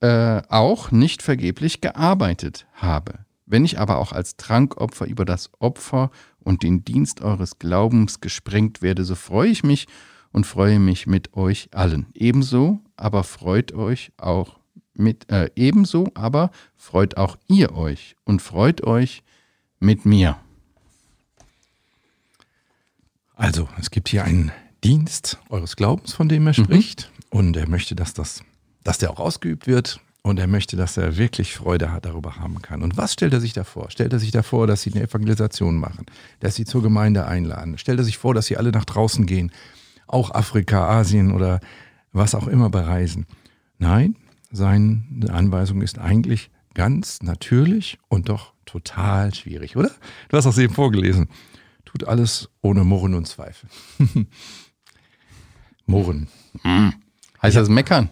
äh, 0.00 0.42
auch 0.48 0.90
nicht 0.90 1.22
vergeblich 1.22 1.80
gearbeitet 1.80 2.66
habe. 2.74 3.20
Wenn 3.46 3.64
ich 3.64 3.78
aber 3.78 3.98
auch 3.98 4.12
als 4.12 4.36
Trankopfer 4.36 5.06
über 5.06 5.24
das 5.24 5.50
Opfer 5.58 6.10
und 6.38 6.62
den 6.62 6.84
Dienst 6.84 7.20
eures 7.20 7.58
Glaubens 7.58 8.20
gesprengt 8.20 8.82
werde, 8.82 9.04
so 9.04 9.14
freue 9.14 9.50
ich 9.50 9.64
mich 9.64 9.88
und 10.32 10.46
freue 10.46 10.78
mich 10.78 11.06
mit 11.06 11.34
euch 11.34 11.68
allen. 11.72 12.06
Ebenso 12.14 12.80
aber 12.96 13.24
freut 13.24 13.72
euch 13.72 14.12
auch 14.18 14.59
mit 15.00 15.30
äh, 15.30 15.50
ebenso, 15.56 16.08
aber 16.14 16.50
freut 16.76 17.16
auch 17.16 17.36
ihr 17.48 17.74
euch 17.74 18.16
und 18.24 18.40
freut 18.40 18.84
euch 18.84 19.22
mit 19.80 20.04
mir. 20.04 20.38
Also, 23.34 23.68
es 23.78 23.90
gibt 23.90 24.08
hier 24.10 24.24
einen 24.24 24.52
Dienst 24.84 25.38
eures 25.48 25.76
Glaubens, 25.76 26.12
von 26.12 26.28
dem 26.28 26.46
er 26.46 26.58
mhm. 26.58 26.64
spricht, 26.64 27.10
und 27.30 27.56
er 27.56 27.68
möchte, 27.68 27.94
dass 27.94 28.12
das, 28.12 28.42
dass 28.84 28.98
der 28.98 29.10
auch 29.10 29.20
ausgeübt 29.20 29.66
wird. 29.66 30.00
Und 30.22 30.38
er 30.38 30.46
möchte, 30.46 30.76
dass 30.76 30.98
er 30.98 31.16
wirklich 31.16 31.54
Freude 31.54 31.92
hat, 31.92 32.04
darüber 32.04 32.36
haben 32.36 32.60
kann. 32.60 32.82
Und 32.82 32.98
was 32.98 33.14
stellt 33.14 33.32
er 33.32 33.40
sich 33.40 33.54
da 33.54 33.64
vor? 33.64 33.90
Stellt 33.90 34.12
er 34.12 34.18
sich 34.18 34.30
da 34.32 34.42
vor, 34.42 34.66
dass 34.66 34.82
sie 34.82 34.92
eine 34.92 35.02
Evangelisation 35.02 35.76
machen, 35.78 36.04
dass 36.40 36.56
sie 36.56 36.66
zur 36.66 36.82
Gemeinde 36.82 37.26
einladen? 37.26 37.78
Stellt 37.78 37.98
er 37.98 38.04
sich 38.04 38.18
vor, 38.18 38.34
dass 38.34 38.44
sie 38.44 38.58
alle 38.58 38.70
nach 38.70 38.84
draußen 38.84 39.24
gehen, 39.24 39.50
auch 40.06 40.30
Afrika, 40.32 40.86
Asien 40.86 41.32
oder 41.32 41.60
was 42.12 42.34
auch 42.34 42.48
immer 42.48 42.68
bereisen? 42.68 43.26
Nein, 43.78 44.14
seine 44.50 45.02
Anweisung 45.28 45.82
ist 45.82 45.98
eigentlich 45.98 46.50
ganz 46.74 47.22
natürlich 47.22 47.98
und 48.08 48.28
doch 48.28 48.52
total 48.64 49.34
schwierig, 49.34 49.76
oder? 49.76 49.90
Du 50.28 50.36
hast 50.36 50.44
das 50.44 50.58
eben 50.58 50.74
vorgelesen. 50.74 51.28
Tut 51.84 52.04
alles 52.04 52.48
ohne 52.60 52.84
Murren 52.84 53.14
und 53.14 53.26
Zweifel. 53.26 53.68
Murren. 55.86 56.28
Hm. 56.62 56.94
Heißt 57.42 57.56
das 57.56 57.68
meckern? 57.68 58.08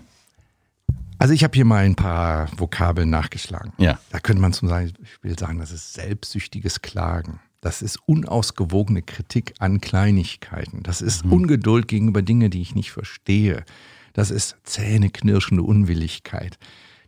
Also 1.18 1.34
ich 1.34 1.42
habe 1.42 1.54
hier 1.54 1.64
mal 1.64 1.84
ein 1.84 1.96
paar 1.96 2.48
Vokabeln 2.56 3.10
nachgeschlagen. 3.10 3.72
Ja. 3.78 3.98
Da 4.10 4.20
könnte 4.20 4.40
man 4.40 4.52
zum 4.52 4.68
Beispiel 4.68 5.38
sagen, 5.38 5.58
das 5.58 5.72
ist 5.72 5.94
selbstsüchtiges 5.94 6.80
Klagen. 6.80 7.40
Das 7.60 7.82
ist 7.82 7.98
unausgewogene 8.06 9.02
Kritik 9.02 9.54
an 9.58 9.80
Kleinigkeiten. 9.80 10.84
Das 10.84 11.02
ist 11.02 11.24
mhm. 11.24 11.32
Ungeduld 11.32 11.88
gegenüber 11.88 12.22
Dingen, 12.22 12.50
die 12.50 12.62
ich 12.62 12.76
nicht 12.76 12.92
verstehe. 12.92 13.64
Das 14.12 14.30
ist 14.30 14.56
zähneknirschende 14.64 15.62
Unwilligkeit. 15.62 16.58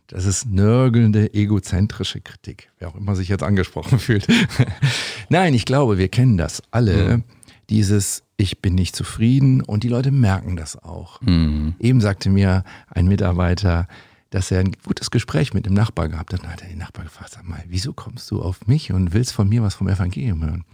Das 0.07 0.25
ist 0.25 0.45
nörgelnde, 0.45 1.33
egozentrische 1.33 2.19
Kritik. 2.19 2.69
Wer 2.79 2.89
auch 2.89 2.95
immer 2.95 3.15
sich 3.15 3.29
jetzt 3.29 3.43
angesprochen 3.43 3.97
fühlt. 3.99 4.27
Nein, 5.29 5.53
ich 5.53 5.65
glaube, 5.65 5.97
wir 5.97 6.09
kennen 6.09 6.37
das 6.37 6.61
alle. 6.71 7.17
Mhm. 7.17 7.23
Dieses 7.69 8.23
Ich 8.35 8.59
bin 8.59 8.75
nicht 8.75 8.95
zufrieden 8.95 9.61
und 9.61 9.83
die 9.83 9.87
Leute 9.87 10.11
merken 10.11 10.57
das 10.57 10.75
auch. 10.75 11.21
Mhm. 11.21 11.75
Eben 11.79 12.01
sagte 12.01 12.29
mir 12.29 12.65
ein 12.89 13.07
Mitarbeiter, 13.07 13.87
dass 14.31 14.51
er 14.51 14.59
ein 14.59 14.73
gutes 14.85 15.11
Gespräch 15.11 15.53
mit 15.53 15.65
dem 15.65 15.73
Nachbar 15.73 16.09
gehabt 16.09 16.33
hat. 16.33 16.43
Dann 16.43 16.51
hat 16.51 16.61
er 16.61 16.67
den 16.67 16.79
Nachbar 16.79 17.05
gefragt, 17.05 17.31
sag 17.31 17.47
mal, 17.47 17.63
wieso 17.67 17.93
kommst 17.93 18.29
du 18.31 18.41
auf 18.41 18.67
mich 18.67 18.91
und 18.91 19.13
willst 19.13 19.31
von 19.31 19.47
mir 19.47 19.63
was 19.63 19.75
vom 19.75 19.87
Evangelium 19.87 20.43
hören? 20.43 20.65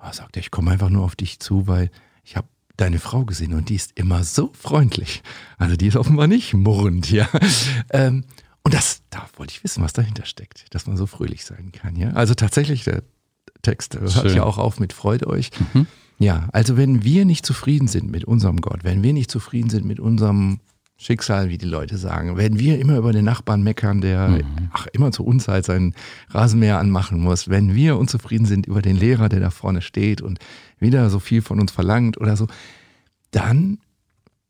Er 0.00 0.12
sagt 0.12 0.36
er, 0.36 0.40
ich 0.40 0.50
komme 0.50 0.72
einfach 0.72 0.88
nur 0.88 1.04
auf 1.04 1.14
dich 1.14 1.38
zu, 1.38 1.68
weil 1.68 1.90
deine 2.82 2.98
Frau 2.98 3.24
gesehen 3.24 3.54
und 3.54 3.68
die 3.68 3.76
ist 3.76 3.92
immer 3.94 4.24
so 4.24 4.50
freundlich. 4.58 5.22
Also 5.56 5.76
die 5.76 5.86
ist 5.86 5.96
offenbar 5.96 6.26
nicht 6.26 6.52
murrend, 6.52 7.10
ja. 7.10 7.28
Ähm, 7.90 8.24
und 8.64 8.74
das, 8.74 9.02
da 9.10 9.26
wollte 9.36 9.52
ich 9.52 9.64
wissen, 9.64 9.82
was 9.82 9.92
dahinter 9.92 10.24
steckt, 10.24 10.74
dass 10.74 10.86
man 10.86 10.96
so 10.96 11.06
fröhlich 11.06 11.44
sein 11.44 11.72
kann, 11.72 11.96
ja. 11.96 12.10
Also 12.12 12.34
tatsächlich, 12.34 12.84
der 12.84 13.02
Text 13.62 13.98
hört 13.98 14.34
ja 14.34 14.44
auch 14.44 14.58
auf 14.58 14.80
mit 14.80 14.92
Freut 14.92 15.26
euch. 15.26 15.50
Mhm. 15.72 15.86
Ja, 16.18 16.48
also 16.52 16.76
wenn 16.76 17.04
wir 17.04 17.24
nicht 17.24 17.46
zufrieden 17.46 17.88
sind 17.88 18.10
mit 18.10 18.24
unserem 18.24 18.60
Gott, 18.60 18.84
wenn 18.84 19.02
wir 19.02 19.12
nicht 19.12 19.30
zufrieden 19.30 19.70
sind 19.70 19.84
mit 19.84 20.00
unserem 20.00 20.60
Schicksal, 21.02 21.48
wie 21.48 21.58
die 21.58 21.66
Leute 21.66 21.96
sagen, 21.98 22.36
wenn 22.36 22.60
wir 22.60 22.78
immer 22.78 22.96
über 22.96 23.12
den 23.12 23.24
Nachbarn 23.24 23.62
meckern, 23.62 24.00
der 24.00 24.28
mhm. 24.28 24.70
ach, 24.72 24.86
immer 24.92 25.10
zur 25.10 25.26
Unzeit 25.26 25.64
seinen 25.64 25.94
Rasenmäher 26.30 26.78
anmachen 26.78 27.18
muss, 27.18 27.48
wenn 27.48 27.74
wir 27.74 27.98
unzufrieden 27.98 28.46
sind 28.46 28.66
über 28.66 28.82
den 28.82 28.96
Lehrer, 28.96 29.28
der 29.28 29.40
da 29.40 29.50
vorne 29.50 29.82
steht 29.82 30.22
und 30.22 30.38
wieder 30.78 31.10
so 31.10 31.18
viel 31.18 31.42
von 31.42 31.58
uns 31.58 31.72
verlangt 31.72 32.20
oder 32.20 32.36
so, 32.36 32.46
dann 33.32 33.78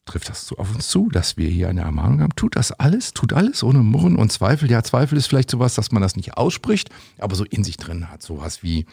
trifft 0.04 0.28
das 0.28 0.52
auf 0.52 0.74
uns 0.74 0.88
zu, 0.88 1.08
dass 1.08 1.38
wir 1.38 1.48
hier 1.48 1.70
eine 1.70 1.80
Ermahnung 1.80 2.20
haben. 2.20 2.36
Tut 2.36 2.56
das 2.56 2.72
alles, 2.72 3.14
tut 3.14 3.32
alles 3.32 3.62
ohne 3.62 3.78
Murren 3.78 4.16
und 4.16 4.30
Zweifel. 4.30 4.70
Ja, 4.70 4.82
Zweifel 4.82 5.16
ist 5.16 5.28
vielleicht 5.28 5.50
sowas, 5.50 5.74
dass 5.74 5.90
man 5.90 6.02
das 6.02 6.16
nicht 6.16 6.36
ausspricht, 6.36 6.90
aber 7.18 7.34
so 7.34 7.44
in 7.44 7.64
sich 7.64 7.78
drin 7.78 8.10
hat. 8.10 8.22
Sowas 8.22 8.62
wie 8.62 8.84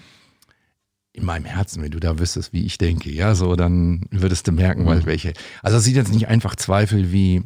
in 1.14 1.26
meinem 1.26 1.46
Herzen, 1.46 1.82
wenn 1.82 1.92
du 1.92 2.00
da 2.00 2.20
wüsstest, 2.20 2.54
wie 2.54 2.66
ich 2.66 2.78
denke, 2.78 3.12
ja, 3.12 3.36
so, 3.36 3.56
dann 3.56 4.06
würdest 4.12 4.48
du 4.48 4.52
merken, 4.52 4.86
weil 4.86 5.00
mhm. 5.00 5.06
welche. 5.06 5.34
Also 5.62 5.78
es 5.78 5.84
sind 5.84 5.96
jetzt 5.96 6.12
nicht 6.12 6.28
einfach 6.28 6.56
Zweifel 6.56 7.12
wie, 7.12 7.44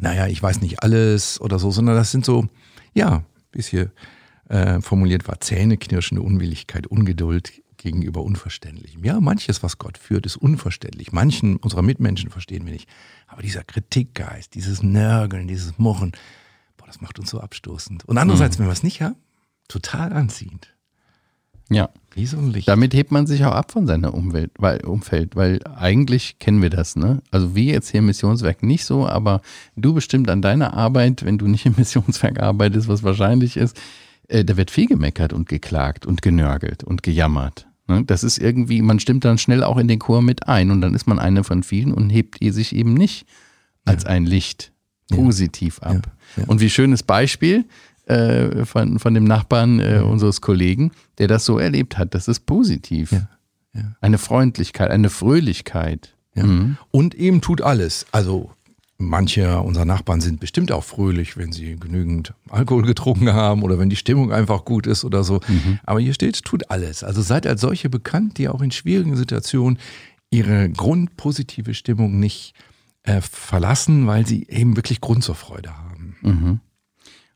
naja, 0.00 0.26
ich 0.26 0.42
weiß 0.42 0.60
nicht 0.60 0.82
alles 0.82 1.40
oder 1.40 1.58
so, 1.58 1.70
sondern 1.70 1.96
das 1.96 2.10
sind 2.10 2.24
so, 2.24 2.46
ja, 2.94 3.24
wie 3.52 3.58
es 3.58 3.66
hier 3.66 3.90
äh, 4.48 4.80
formuliert 4.80 5.26
war, 5.28 5.40
zähneknirschende 5.40 6.22
Unwilligkeit, 6.22 6.86
Ungeduld, 6.86 7.52
gegenüber 7.80 8.22
Unverständlichem. 8.22 9.04
Ja, 9.04 9.20
manches, 9.20 9.62
was 9.62 9.78
Gott 9.78 9.98
führt, 9.98 10.26
ist 10.26 10.36
unverständlich. 10.36 11.12
Manchen 11.12 11.56
unserer 11.56 11.82
Mitmenschen 11.82 12.30
verstehen 12.30 12.66
wir 12.66 12.72
nicht. 12.72 12.88
Aber 13.26 13.42
dieser 13.42 13.64
Kritikgeist, 13.64 14.54
dieses 14.54 14.82
Nörgeln, 14.82 15.48
dieses 15.48 15.78
Murren, 15.78 16.12
boah, 16.76 16.86
das 16.86 17.00
macht 17.00 17.18
uns 17.18 17.30
so 17.30 17.40
abstoßend. 17.40 18.04
Und 18.04 18.18
andererseits, 18.18 18.58
mhm. 18.58 18.62
wenn 18.62 18.68
wir 18.68 18.74
es 18.74 18.82
nicht 18.82 19.00
haben, 19.00 19.16
total 19.66 20.12
anziehend. 20.12 20.74
Ja. 21.70 21.88
Wie 22.12 22.26
so 22.26 22.38
ein 22.38 22.50
Licht. 22.50 22.66
Damit 22.66 22.92
hebt 22.92 23.12
man 23.12 23.28
sich 23.28 23.44
auch 23.44 23.52
ab 23.52 23.70
von 23.70 23.86
seiner 23.86 24.12
Umwelt, 24.12 24.50
weil, 24.58 24.84
Umfeld, 24.84 25.36
weil 25.36 25.60
eigentlich 25.64 26.40
kennen 26.40 26.60
wir 26.60 26.70
das, 26.70 26.96
ne? 26.96 27.22
Also 27.30 27.54
wir 27.54 27.72
jetzt 27.72 27.90
hier 27.90 27.98
im 27.98 28.06
Missionswerk 28.06 28.64
nicht 28.64 28.84
so, 28.84 29.06
aber 29.06 29.42
du 29.76 29.94
bestimmt 29.94 30.28
an 30.28 30.42
deiner 30.42 30.74
Arbeit, 30.74 31.24
wenn 31.24 31.38
du 31.38 31.46
nicht 31.46 31.66
im 31.66 31.74
Missionswerk 31.78 32.40
arbeitest, 32.40 32.88
was 32.88 33.04
wahrscheinlich 33.04 33.56
ist, 33.56 33.80
äh, 34.26 34.44
da 34.44 34.56
wird 34.56 34.72
viel 34.72 34.86
gemeckert 34.86 35.32
und 35.32 35.48
geklagt 35.48 36.04
und 36.04 36.20
genörgelt 36.20 36.82
und 36.82 37.04
gejammert. 37.04 37.68
Ne? 37.86 38.02
Das 38.04 38.24
ist 38.24 38.38
irgendwie, 38.38 38.82
man 38.82 38.98
stimmt 38.98 39.24
dann 39.24 39.38
schnell 39.38 39.62
auch 39.62 39.76
in 39.76 39.86
den 39.86 40.00
Chor 40.00 40.20
mit 40.20 40.48
ein 40.48 40.72
und 40.72 40.80
dann 40.80 40.94
ist 40.94 41.06
man 41.06 41.20
eine 41.20 41.44
von 41.44 41.62
vielen 41.62 41.94
und 41.94 42.10
hebt 42.10 42.40
ihr 42.40 42.52
sich 42.52 42.74
eben 42.74 42.94
nicht 42.94 43.26
als 43.84 44.04
ein 44.04 44.26
Licht 44.26 44.72
positiv 45.10 45.80
ab. 45.80 46.12
Ja, 46.36 46.42
ja. 46.42 46.48
Und 46.48 46.60
wie 46.60 46.70
schönes 46.70 47.02
Beispiel 47.02 47.64
äh, 48.10 48.64
von, 48.64 48.98
von 48.98 49.14
dem 49.14 49.24
Nachbarn 49.24 49.80
äh, 49.80 49.98
unseres 49.98 50.40
Kollegen, 50.40 50.92
der 51.18 51.28
das 51.28 51.44
so 51.44 51.58
erlebt 51.58 51.98
hat. 51.98 52.14
Das 52.14 52.28
ist 52.28 52.46
positiv. 52.46 53.14
Eine 54.00 54.18
Freundlichkeit, 54.18 54.90
eine 54.90 55.10
Fröhlichkeit. 55.10 56.14
Mhm. 56.34 56.76
Und 56.90 57.14
eben 57.14 57.40
tut 57.40 57.60
alles. 57.60 58.06
Also 58.10 58.50
Manche 59.02 59.60
unserer 59.60 59.86
Nachbarn 59.86 60.20
sind 60.20 60.40
bestimmt 60.40 60.70
auch 60.70 60.84
fröhlich, 60.84 61.38
wenn 61.38 61.52
sie 61.52 61.76
genügend 61.76 62.34
Alkohol 62.50 62.82
getrunken 62.82 63.32
haben 63.32 63.62
oder 63.62 63.78
wenn 63.78 63.88
die 63.88 63.96
Stimmung 63.96 64.30
einfach 64.30 64.66
gut 64.66 64.86
ist 64.86 65.06
oder 65.06 65.24
so. 65.24 65.40
Mhm. 65.48 65.80
Aber 65.84 66.00
hier 66.00 66.12
steht, 66.12 66.44
tut 66.44 66.70
alles. 66.70 67.02
Also 67.02 67.22
seid 67.22 67.46
als 67.46 67.62
solche 67.62 67.88
bekannt, 67.88 68.36
die 68.36 68.50
auch 68.50 68.60
in 68.60 68.70
schwierigen 68.70 69.16
Situationen 69.16 69.78
ihre 70.30 70.68
grundpositive 70.68 71.72
Stimmung 71.72 72.20
nicht 72.20 72.52
äh, 73.04 73.22
verlassen, 73.22 74.06
weil 74.06 74.26
sie 74.26 74.46
eben 74.48 74.76
wirklich 74.76 75.00
Grund 75.00 75.24
zur 75.24 75.34
Freude 75.34 75.78
haben. 75.78 76.16
Mhm. 76.20 76.60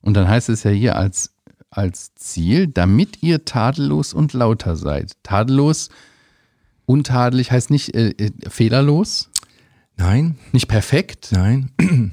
Und 0.05 0.15
dann 0.15 0.29
heißt 0.29 0.49
es 0.49 0.63
ja 0.65 0.71
hier 0.71 0.97
als, 0.97 1.35
als 1.71 2.15
Ziel, 2.15 2.67
damit 2.67 3.23
ihr 3.23 3.45
tadellos 3.45 4.13
und 4.13 4.33
lauter 4.33 4.77
seid. 4.77 5.13
Tadellos, 5.23 5.89
untadelig 6.87 7.51
heißt 7.51 7.71
nicht 7.71 7.95
äh, 7.95 8.11
äh 8.11 8.31
fehlerlos, 8.49 9.31
Nein. 9.97 10.37
Nicht 10.53 10.69
perfekt? 10.69 11.31
Nein. 11.33 11.71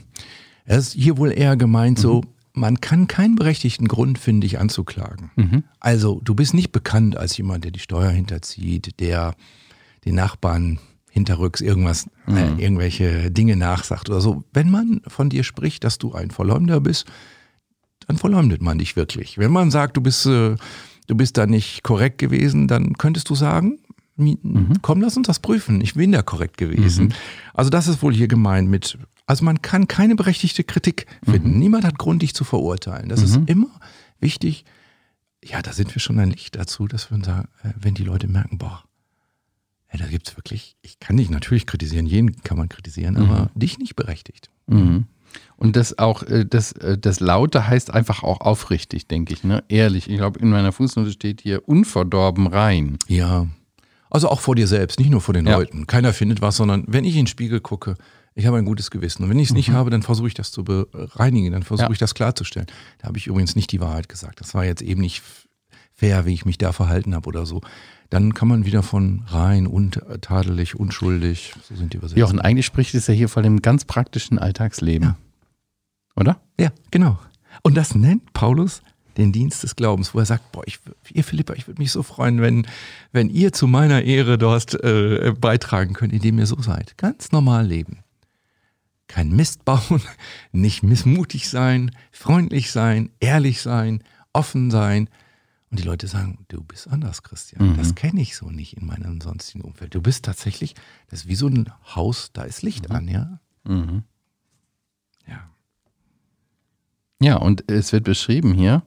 Er 0.64 0.78
ist 0.78 0.94
hier 0.94 1.18
wohl 1.18 1.32
eher 1.32 1.58
gemeint 1.58 1.98
mhm. 1.98 2.02
so, 2.02 2.22
man 2.54 2.80
kann 2.80 3.08
keinen 3.08 3.36
berechtigten 3.36 3.88
Grund 3.88 4.20
finden, 4.20 4.42
dich 4.42 4.60
anzuklagen. 4.60 5.32
Mhm. 5.36 5.64
Also 5.80 6.22
du 6.24 6.36
bist 6.36 6.54
nicht 6.54 6.72
bekannt 6.72 7.18
als 7.18 7.36
jemand, 7.36 7.66
der 7.66 7.72
die 7.72 7.80
Steuer 7.80 8.12
hinterzieht, 8.12 9.00
der 9.00 9.34
den 10.06 10.16
Nachbarn 10.16 10.80
hinterrücks 11.10 11.60
irgendwas, 11.60 12.08
äh, 12.28 12.32
mhm. 12.32 12.38
äh, 12.38 12.64
irgendwelche 12.64 13.32
Dinge 13.32 13.58
nachsagt 13.58 14.10
oder 14.10 14.22
so. 14.22 14.44
Wenn 14.54 14.70
man 14.70 15.02
von 15.08 15.30
dir 15.30 15.44
spricht, 15.44 15.84
dass 15.84 15.98
du 15.98 16.14
ein 16.14 16.32
Verleumder 16.32 16.80
bist, 16.80 17.06
dann 18.12 18.20
verleumdet 18.20 18.62
man 18.62 18.78
dich 18.78 18.96
wirklich. 18.96 19.38
Wenn 19.38 19.52
man 19.52 19.72
sagt, 19.72 19.96
du 19.98 20.02
bist, 20.02 20.26
äh, 20.26 20.56
du 21.08 21.16
bist 21.16 21.38
da 21.38 21.46
nicht 21.46 21.84
korrekt 21.84 22.18
gewesen, 22.18 22.68
dann 22.68 22.98
könntest 22.98 23.30
du 23.30 23.36
sagen, 23.36 23.80
Mhm. 24.18 24.74
Komm, 24.84 25.02
lass 25.02 25.18
uns 25.18 25.26
das 25.26 25.40
prüfen. 25.40 25.82
Ich 25.82 25.96
bin 25.96 26.12
da 26.12 26.22
korrekt 26.22 26.58
gewesen. 26.58 27.06
Mhm. 27.06 27.14
Also 27.56 27.72
das 27.72 27.88
ist 27.88 28.04
wohl 28.04 28.14
hier 28.14 28.28
gemeint 28.28 28.70
mit, 28.70 29.00
also 29.26 29.44
man 29.44 29.64
kann 29.64 29.88
keine 29.88 30.16
berechtigte 30.16 30.64
Kritik 30.64 31.08
finden. 31.24 31.54
Mhm. 31.54 31.60
Niemand 31.60 31.86
hat 31.86 31.98
Grund, 31.98 32.22
dich 32.22 32.36
zu 32.36 32.44
verurteilen. 32.44 33.10
Das 33.10 33.24
ist 33.24 33.40
mhm. 33.40 33.48
immer 33.48 33.80
wichtig. 34.20 34.64
Ja, 35.44 35.64
da 35.64 35.74
sind 35.74 35.96
wir 35.96 36.00
schon 36.00 36.20
ein 36.20 36.30
Licht 36.30 36.56
dazu, 36.56 36.88
dass 36.88 37.10
wir 37.10 37.24
sagen, 37.24 37.48
äh, 37.64 37.70
wenn 37.80 37.96
die 37.96 38.04
Leute 38.04 38.28
merken, 38.28 38.60
boah, 38.60 38.84
ja, 39.92 39.98
da 39.98 40.06
gibt 40.06 40.30
es 40.30 40.38
wirklich, 40.38 40.76
ich 40.84 41.00
kann 41.00 41.18
dich 41.18 41.32
natürlich 41.32 41.66
kritisieren, 41.66 42.06
jeden 42.06 42.44
kann 42.44 42.60
man 42.60 42.70
kritisieren, 42.70 43.18
aber 43.18 43.50
mhm. 43.56 43.60
dich 43.60 43.80
nicht 43.80 43.96
berechtigt. 43.96 44.52
Und 45.62 45.76
das 45.76 46.00
auch, 46.00 46.24
äh, 46.24 46.44
das, 46.44 46.72
äh, 46.72 46.98
das 46.98 47.20
Laute 47.20 47.68
heißt 47.68 47.94
einfach 47.94 48.24
auch 48.24 48.42
aufrichtig, 48.42 49.08
denke 49.08 49.32
ich, 49.32 49.44
ne? 49.44 49.64
Ehrlich. 49.70 50.10
Ich 50.10 50.18
glaube, 50.18 50.40
in 50.40 50.50
meiner 50.50 50.72
Fußnote 50.72 51.12
steht 51.12 51.40
hier 51.40 51.70
unverdorben 51.70 52.48
rein. 52.48 52.98
Ja. 53.08 53.46
Also 54.10 54.30
auch 54.30 54.40
vor 54.40 54.56
dir 54.56 54.66
selbst, 54.66 54.98
nicht 54.98 55.12
nur 55.12 55.22
vor 55.22 55.36
den 55.36 55.46
ja. 55.46 55.56
Leuten. 55.56 55.86
Keiner 55.86 56.14
findet 56.14 56.42
was, 56.42 56.56
sondern 56.56 56.86
wenn 56.88 57.04
ich 57.04 57.12
in 57.12 57.26
den 57.26 57.28
Spiegel 57.28 57.60
gucke, 57.60 57.94
ich 58.34 58.48
habe 58.48 58.58
ein 58.58 58.66
gutes 58.66 58.90
Gewissen. 58.90 59.24
Und 59.24 59.30
wenn 59.30 59.38
ich 59.38 59.50
es 59.50 59.54
nicht 59.54 59.70
mhm. 59.70 59.74
habe, 59.74 59.92
dann 59.92 60.02
versuche 60.02 60.30
ich 60.30 60.34
das 60.34 60.52
zu 60.52 60.64
bereinigen, 60.64 61.52
dann 61.52 61.62
versuche 61.62 61.90
ja. 61.90 61.92
ich 61.92 62.00
das 62.00 62.16
klarzustellen. 62.16 62.66
Da 62.98 63.10
habe 63.10 63.20
ich 63.20 63.28
übrigens 63.28 63.56
nicht 63.56 63.72
die 63.72 63.82
Wahrheit 63.82 64.10
gesagt. 64.10 64.42
Das 64.42 64.56
war 64.56 64.66
jetzt 64.66 64.82
eben 64.82 65.02
nicht 65.02 65.22
fair, 65.94 66.26
wie 66.26 66.34
ich 66.34 66.44
mich 66.44 66.58
da 66.58 66.72
verhalten 66.72 67.14
habe 67.14 67.28
oder 67.30 67.46
so. 67.46 67.62
Dann 68.10 68.34
kann 68.34 68.48
man 68.48 68.66
wieder 68.66 68.82
von 68.82 69.26
rein, 69.28 69.68
untadelig, 69.68 70.76
unschuldig, 70.76 71.54
so 71.70 71.76
sind 71.76 71.94
die 71.94 71.98
Übersetzungen. 71.98 72.28
Ja, 72.28 72.34
und 72.34 72.40
eigentlich 72.40 72.66
spricht 72.66 72.96
es 72.96 73.06
ja 73.06 73.14
hier 73.14 73.30
von 73.30 73.44
dem 73.44 73.62
ganz 73.62 73.86
praktischen 73.86 74.40
Alltagsleben. 74.40 75.10
Ja. 75.10 75.18
Oder? 76.16 76.42
Ja, 76.60 76.72
genau. 76.92 77.20
Und 77.64 77.76
das 77.76 77.96
nennt 77.96 78.34
Paulus 78.34 78.82
den 79.18 79.32
Dienst 79.32 79.64
des 79.64 79.76
Glaubens, 79.76 80.14
wo 80.14 80.20
er 80.20 80.26
sagt, 80.26 80.52
boah, 80.52 80.64
ich, 80.66 80.80
ihr 81.14 81.24
Philippa, 81.24 81.54
ich 81.54 81.68
würde 81.68 81.82
mich 81.82 81.92
so 81.92 82.02
freuen, 82.04 82.42
wenn, 82.42 82.66
wenn 83.12 83.30
ihr 83.30 83.52
zu 83.52 83.68
meiner 83.68 84.04
Ehre 84.04 84.38
dort 84.38 84.74
äh, 84.84 85.34
beitragen 85.40 85.94
könnt, 85.94 86.14
indem 86.14 86.40
ihr 86.40 86.46
so 86.46 86.62
seid. 86.62 86.98
Ganz 86.98 87.32
normal 87.32 87.68
leben. 87.68 88.00
kein 89.08 89.32
Mist 89.32 89.66
bauen, 89.66 90.02
nicht 90.54 90.84
missmutig 90.84 91.50
sein, 91.50 91.92
freundlich 92.12 92.72
sein, 92.72 93.10
ehrlich 93.20 93.62
sein, 93.62 94.04
offen 94.34 94.72
sein. 94.72 95.10
Und 95.70 95.80
die 95.80 95.84
Leute 95.84 96.08
sagen, 96.08 96.46
du 96.50 96.64
bist 96.64 96.88
anders, 96.90 97.24
Christian. 97.24 97.72
Mhm. 97.72 97.78
Das 97.78 97.96
kenne 97.96 98.22
ich 98.22 98.36
so 98.36 98.50
nicht 98.50 98.76
in 98.78 98.86
meinem 98.86 99.22
sonstigen 99.22 99.62
Umfeld. 99.62 99.94
Du 99.96 100.02
bist 100.02 100.26
tatsächlich, 100.26 100.76
das 101.10 101.22
ist 101.22 101.28
wie 101.28 101.36
so 101.36 101.48
ein 101.48 101.70
Haus, 101.96 102.32
da 102.34 102.44
ist 102.44 102.62
Licht 102.62 102.90
mhm. 102.90 102.96
an, 102.96 103.08
ja? 103.08 103.40
Mhm. 103.64 104.04
Ja. 105.28 105.50
Ja, 107.22 107.38
und 107.38 107.70
es 107.72 107.94
wird 107.94 108.04
beschrieben 108.04 108.54
hier, 108.54 108.84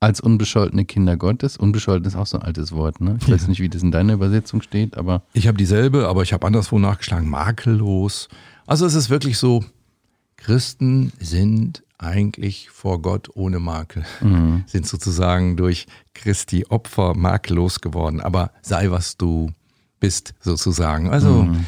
als 0.00 0.20
unbescholtene 0.20 0.84
Kinder 0.84 1.16
Gottes. 1.16 1.56
Unbescholten 1.56 2.06
ist 2.06 2.16
auch 2.16 2.26
so 2.26 2.38
ein 2.38 2.42
altes 2.42 2.72
Wort, 2.72 3.00
ne? 3.00 3.18
Ich 3.20 3.30
weiß 3.30 3.48
nicht, 3.48 3.60
wie 3.60 3.68
das 3.68 3.82
in 3.82 3.92
deiner 3.92 4.14
Übersetzung 4.14 4.62
steht, 4.62 4.96
aber. 4.96 5.22
Ich 5.32 5.46
habe 5.46 5.58
dieselbe, 5.58 6.08
aber 6.08 6.22
ich 6.22 6.32
habe 6.32 6.46
anderswo 6.46 6.78
nachgeschlagen, 6.78 7.28
makellos. 7.28 8.28
Also 8.66 8.86
es 8.86 8.94
ist 8.94 9.10
wirklich 9.10 9.38
so, 9.38 9.64
Christen 10.36 11.12
sind 11.20 11.84
eigentlich 11.98 12.70
vor 12.70 13.00
Gott 13.00 13.30
ohne 13.34 13.60
Makel, 13.60 14.04
mhm. 14.20 14.64
sind 14.66 14.86
sozusagen 14.86 15.56
durch 15.56 15.86
Christi 16.14 16.66
Opfer 16.68 17.14
makellos 17.14 17.80
geworden. 17.80 18.20
Aber 18.20 18.50
sei, 18.60 18.90
was 18.90 19.16
du 19.16 19.52
bist, 20.00 20.34
sozusagen. 20.40 21.10
Also 21.10 21.44
mhm. 21.44 21.64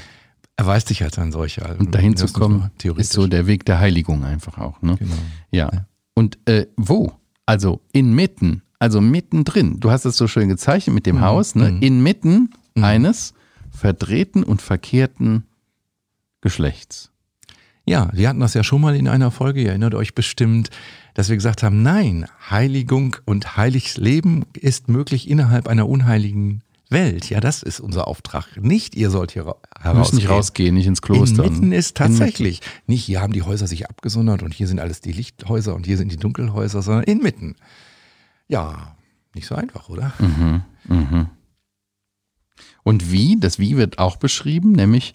erweist 0.56 0.90
dich 0.90 1.04
als 1.04 1.18
ein 1.18 1.30
solcher. 1.30 1.76
Und 1.78 1.94
dahin 1.94 2.16
zu 2.16 2.26
kommen, 2.26 2.70
ist 2.96 3.12
so 3.12 3.28
der 3.28 3.46
Weg 3.46 3.64
der 3.64 3.78
Heiligung 3.78 4.24
einfach 4.24 4.58
auch. 4.58 4.82
Ne? 4.82 4.96
Genau. 4.96 5.14
Ja. 5.52 5.70
ja. 5.72 5.86
Und 6.14 6.38
äh, 6.46 6.66
wo? 6.76 7.12
Also 7.46 7.80
inmitten, 7.92 8.62
also 8.78 9.00
mittendrin. 9.00 9.80
Du 9.80 9.90
hast 9.90 10.04
es 10.04 10.16
so 10.16 10.26
schön 10.26 10.48
gezeichnet 10.48 10.94
mit 10.94 11.06
dem 11.06 11.16
mhm. 11.16 11.20
Haus, 11.22 11.54
ne? 11.54 11.72
Mhm. 11.72 11.82
Inmitten 11.82 12.50
mhm. 12.74 12.84
eines 12.84 13.34
verdrehten 13.70 14.44
und 14.44 14.62
verkehrten 14.62 15.44
Geschlechts. 16.40 17.10
Ja, 17.86 18.08
wir 18.14 18.28
hatten 18.28 18.40
das 18.40 18.54
ja 18.54 18.64
schon 18.64 18.80
mal 18.80 18.96
in 18.96 19.08
einer 19.08 19.30
Folge, 19.30 19.60
ihr 19.60 19.68
erinnert 19.68 19.94
euch 19.94 20.14
bestimmt, 20.14 20.70
dass 21.12 21.28
wir 21.28 21.36
gesagt 21.36 21.62
haben, 21.62 21.82
nein, 21.82 22.26
Heiligung 22.50 23.16
und 23.26 23.56
heiliges 23.56 23.98
Leben 23.98 24.46
ist 24.54 24.88
möglich 24.88 25.28
innerhalb 25.28 25.68
einer 25.68 25.88
unheiligen 25.88 26.62
Welt. 26.90 27.30
Ja, 27.30 27.40
das 27.40 27.62
ist 27.62 27.80
unser 27.80 28.06
Auftrag. 28.06 28.56
Nicht, 28.60 28.94
ihr 28.94 29.10
sollt 29.10 29.32
hier 29.32 29.44
herausgehen. 29.44 29.98
Müssen 29.98 30.16
nicht 30.16 30.28
rausgehen, 30.28 30.74
nicht 30.74 30.86
ins 30.86 31.02
Kloster. 31.02 31.44
Inmitten 31.44 31.72
ist 31.72 31.96
tatsächlich 31.96 32.60
nicht, 32.86 33.04
hier 33.04 33.20
haben 33.20 33.32
die 33.32 33.42
Häuser 33.42 33.66
sich 33.66 33.88
abgesondert 33.88 34.42
und 34.42 34.52
hier 34.52 34.66
sind 34.66 34.80
alles 34.80 35.00
die 35.00 35.12
Lichthäuser 35.12 35.74
und 35.74 35.86
hier 35.86 35.96
sind 35.96 36.12
die 36.12 36.16
Dunkelhäuser, 36.16 36.82
sondern 36.82 37.04
inmitten. 37.04 37.56
Ja, 38.48 38.96
nicht 39.34 39.46
so 39.46 39.54
einfach, 39.54 39.88
oder? 39.88 40.12
Mhm, 40.18 40.62
mhm. 40.86 41.30
Und 42.82 43.10
wie? 43.10 43.36
Das 43.40 43.58
Wie 43.58 43.76
wird 43.76 43.98
auch 43.98 44.16
beschrieben, 44.16 44.72
nämlich 44.72 45.14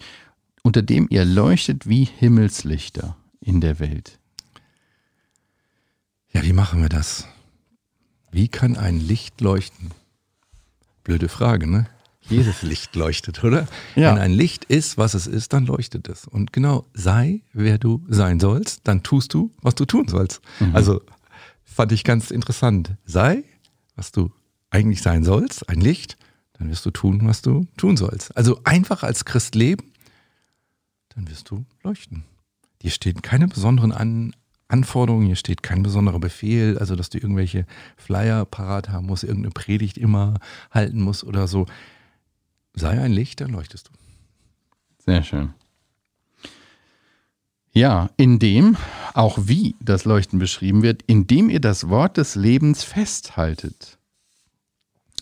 unter 0.62 0.82
dem 0.82 1.06
ihr 1.08 1.24
leuchtet 1.24 1.88
wie 1.88 2.04
Himmelslichter 2.04 3.16
in 3.40 3.60
der 3.60 3.78
Welt. 3.78 4.18
Ja, 6.32 6.42
wie 6.42 6.52
machen 6.52 6.82
wir 6.82 6.88
das? 6.88 7.26
Wie 8.30 8.48
kann 8.48 8.76
ein 8.76 9.00
Licht 9.00 9.40
leuchten? 9.40 9.90
Blöde 11.04 11.28
Frage, 11.28 11.66
ne? 11.66 11.86
Jedes 12.22 12.62
Licht 12.62 12.94
leuchtet, 12.96 13.42
oder? 13.42 13.66
Ja. 13.96 14.12
Wenn 14.12 14.20
ein 14.20 14.32
Licht 14.32 14.64
ist, 14.64 14.98
was 14.98 15.14
es 15.14 15.26
ist, 15.26 15.52
dann 15.52 15.66
leuchtet 15.66 16.08
es. 16.08 16.26
Und 16.26 16.52
genau, 16.52 16.86
sei, 16.94 17.42
wer 17.52 17.78
du 17.78 18.04
sein 18.08 18.40
sollst, 18.40 18.80
dann 18.84 19.02
tust 19.02 19.34
du, 19.34 19.50
was 19.62 19.74
du 19.74 19.84
tun 19.84 20.08
sollst. 20.08 20.40
Mhm. 20.60 20.76
Also 20.76 21.02
fand 21.64 21.92
ich 21.92 22.04
ganz 22.04 22.30
interessant. 22.30 22.96
Sei, 23.04 23.44
was 23.96 24.12
du 24.12 24.30
eigentlich 24.70 25.02
sein 25.02 25.24
sollst, 25.24 25.68
ein 25.68 25.80
Licht, 25.80 26.16
dann 26.54 26.68
wirst 26.70 26.84
du 26.84 26.90
tun, 26.90 27.20
was 27.24 27.42
du 27.42 27.66
tun 27.76 27.96
sollst. 27.96 28.36
Also 28.36 28.60
einfach 28.64 29.02
als 29.02 29.24
Christ 29.24 29.54
leben, 29.54 29.92
dann 31.14 31.28
wirst 31.28 31.50
du 31.50 31.64
leuchten. 31.82 32.24
Dir 32.82 32.90
stehen 32.90 33.22
keine 33.22 33.48
besonderen 33.48 33.92
An 33.92 34.34
Anforderungen, 34.70 35.26
hier 35.26 35.36
steht 35.36 35.62
kein 35.62 35.82
besonderer 35.82 36.20
Befehl, 36.20 36.78
also 36.78 36.96
dass 36.96 37.10
du 37.10 37.18
irgendwelche 37.18 37.66
Flyer 37.96 38.44
parat 38.44 38.88
haben 38.88 39.06
musst, 39.06 39.24
irgendeine 39.24 39.52
Predigt 39.52 39.98
immer 39.98 40.34
halten 40.70 41.00
musst 41.02 41.24
oder 41.24 41.48
so. 41.48 41.66
Sei 42.74 43.00
ein 43.00 43.12
Licht, 43.12 43.40
dann 43.40 43.50
leuchtest 43.50 43.88
du. 43.88 43.92
Sehr 45.04 45.22
schön. 45.22 45.54
Ja, 47.72 48.10
indem, 48.16 48.76
auch 49.14 49.38
wie 49.42 49.76
das 49.80 50.04
Leuchten 50.04 50.38
beschrieben 50.38 50.82
wird, 50.82 51.02
indem 51.06 51.50
ihr 51.50 51.60
das 51.60 51.88
Wort 51.88 52.16
des 52.16 52.34
Lebens 52.34 52.82
festhaltet. 52.82 53.98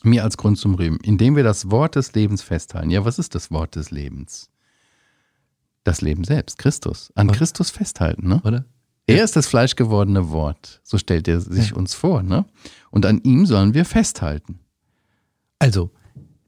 Mir 0.03 0.25
als 0.25 0.37
Grund 0.37 0.59
zum 0.59 0.75
Reden. 0.75 0.99
Indem 1.03 1.37
wir 1.37 1.43
das 1.45 1.71
Wort 1.71 1.97
des 1.97 2.13
Lebens 2.15 2.43
festhalten. 2.43 2.91
Ja, 2.91 3.05
was 3.05 3.19
ist 3.19 3.35
das 3.35 3.51
Wort 3.51 3.77
des 3.77 3.91
Lebens? 3.91 4.49
Das 5.85 6.01
Leben 6.01 6.25
selbst, 6.25 6.59
Christus. 6.59 7.13
An 7.15 7.29
Oder? 7.29 7.39
Christus 7.39 7.71
festhalten, 7.71 8.29
ne? 8.29 8.41
Oder? 8.45 8.65
Er 9.09 9.25
ist 9.25 9.37
das 9.37 9.47
fleischgewordene 9.47 10.31
Wort, 10.31 10.81
so 10.85 10.99
stellt 10.99 11.29
er 11.29 11.41
sich 11.41 11.71
ja. 11.71 11.77
uns 11.77 11.95
vor, 11.95 12.23
ne? 12.23 12.45
Und 12.91 13.07
an 13.07 13.21
ihm 13.23 13.47
sollen 13.47 13.75
wir 13.75 13.85
festhalten. 13.85 14.61
Also, 15.59 15.91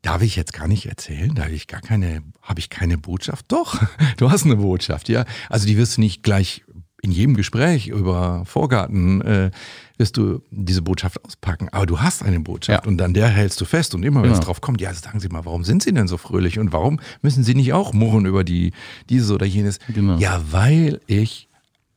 darf 0.02 0.22
ich 0.22 0.36
jetzt 0.36 0.52
gar 0.52 0.68
nicht 0.68 0.86
erzählen, 0.86 1.34
da 1.34 1.44
habe 1.44 1.54
ich 1.54 1.66
gar 1.66 1.80
keine, 1.80 2.22
habe 2.42 2.60
ich 2.60 2.70
keine 2.70 2.98
Botschaft? 2.98 3.46
Doch, 3.48 3.82
du 4.16 4.30
hast 4.30 4.44
eine 4.44 4.56
Botschaft, 4.56 5.08
ja. 5.08 5.24
Also 5.48 5.66
die 5.66 5.76
wirst 5.76 5.96
du 5.96 6.00
nicht 6.00 6.22
gleich 6.22 6.64
in 7.02 7.12
jedem 7.12 7.34
Gespräch 7.34 7.88
über 7.88 8.44
Vorgarten 8.44 9.22
äh, 9.22 9.50
wirst 9.96 10.16
du 10.16 10.42
diese 10.50 10.82
Botschaft 10.82 11.24
auspacken. 11.24 11.68
Aber 11.72 11.86
du 11.86 12.00
hast 12.00 12.22
eine 12.22 12.40
Botschaft 12.40 12.84
ja. 12.84 12.88
und 12.88 13.00
an 13.00 13.14
der 13.14 13.28
hältst 13.28 13.60
du 13.60 13.64
fest. 13.64 13.94
Und 13.94 14.02
immer 14.02 14.22
wenn 14.22 14.30
genau. 14.30 14.38
es 14.38 14.44
drauf 14.44 14.60
kommt, 14.60 14.80
ja, 14.80 14.92
sagen 14.92 15.20
Sie 15.20 15.28
mal, 15.28 15.44
warum 15.44 15.64
sind 15.64 15.82
Sie 15.82 15.92
denn 15.92 16.08
so 16.08 16.16
fröhlich 16.16 16.58
und 16.58 16.72
warum 16.72 17.00
müssen 17.22 17.42
Sie 17.42 17.54
nicht 17.54 17.72
auch 17.72 17.92
murren 17.92 18.26
über 18.26 18.44
die 18.44 18.72
dieses 19.08 19.30
oder 19.30 19.46
jenes? 19.46 19.78
Genau. 19.88 20.18
Ja, 20.18 20.42
weil 20.50 21.00
ich 21.06 21.48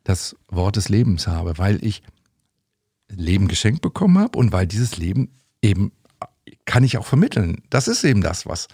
das 0.03 0.35
Wort 0.47 0.75
des 0.75 0.89
Lebens 0.89 1.27
habe, 1.27 1.57
weil 1.57 1.83
ich 1.83 2.03
Leben 3.09 3.47
geschenkt 3.47 3.81
bekommen 3.81 4.17
habe 4.17 4.37
und 4.37 4.51
weil 4.51 4.67
dieses 4.67 4.97
Leben 4.97 5.29
eben 5.61 5.91
kann 6.65 6.83
ich 6.83 6.97
auch 6.97 7.05
vermitteln. 7.05 7.61
Das 7.69 7.87
ist 7.87 8.03
eben 8.03 8.21
das, 8.21 8.45
was, 8.45 8.67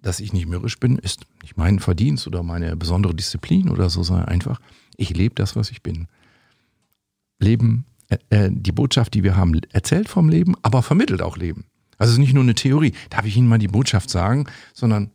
dass 0.00 0.20
ich 0.20 0.32
nicht 0.32 0.46
mürrisch 0.46 0.78
bin, 0.78 0.98
ist 0.98 1.20
nicht 1.42 1.56
mein 1.56 1.78
Verdienst 1.78 2.26
oder 2.26 2.42
meine 2.42 2.76
besondere 2.76 3.14
Disziplin 3.14 3.68
oder 3.68 3.90
so, 3.90 4.02
sondern 4.02 4.28
einfach, 4.28 4.60
ich 4.96 5.10
lebe 5.10 5.34
das, 5.34 5.56
was 5.56 5.70
ich 5.70 5.82
bin. 5.82 6.08
Leben, 7.38 7.86
äh, 8.08 8.18
äh 8.30 8.50
die 8.50 8.72
Botschaft, 8.72 9.14
die 9.14 9.22
wir 9.22 9.36
haben, 9.36 9.60
erzählt 9.72 10.08
vom 10.08 10.28
Leben, 10.28 10.54
aber 10.62 10.82
vermittelt 10.82 11.22
auch 11.22 11.36
Leben. 11.36 11.66
Also 11.98 12.10
es 12.10 12.14
ist 12.14 12.20
nicht 12.20 12.34
nur 12.34 12.42
eine 12.42 12.54
Theorie. 12.54 12.92
Darf 13.10 13.24
ich 13.24 13.36
Ihnen 13.36 13.48
mal 13.48 13.58
die 13.58 13.68
Botschaft 13.68 14.10
sagen, 14.10 14.46
sondern 14.74 15.10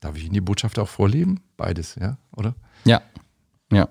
darf 0.00 0.16
ich 0.16 0.24
Ihnen 0.24 0.34
die 0.34 0.40
Botschaft 0.40 0.78
auch 0.78 0.88
vorleben? 0.88 1.40
Beides, 1.56 1.96
ja, 2.00 2.18
oder? 2.32 2.54
Ja, 2.84 3.02
ja. 3.72 3.88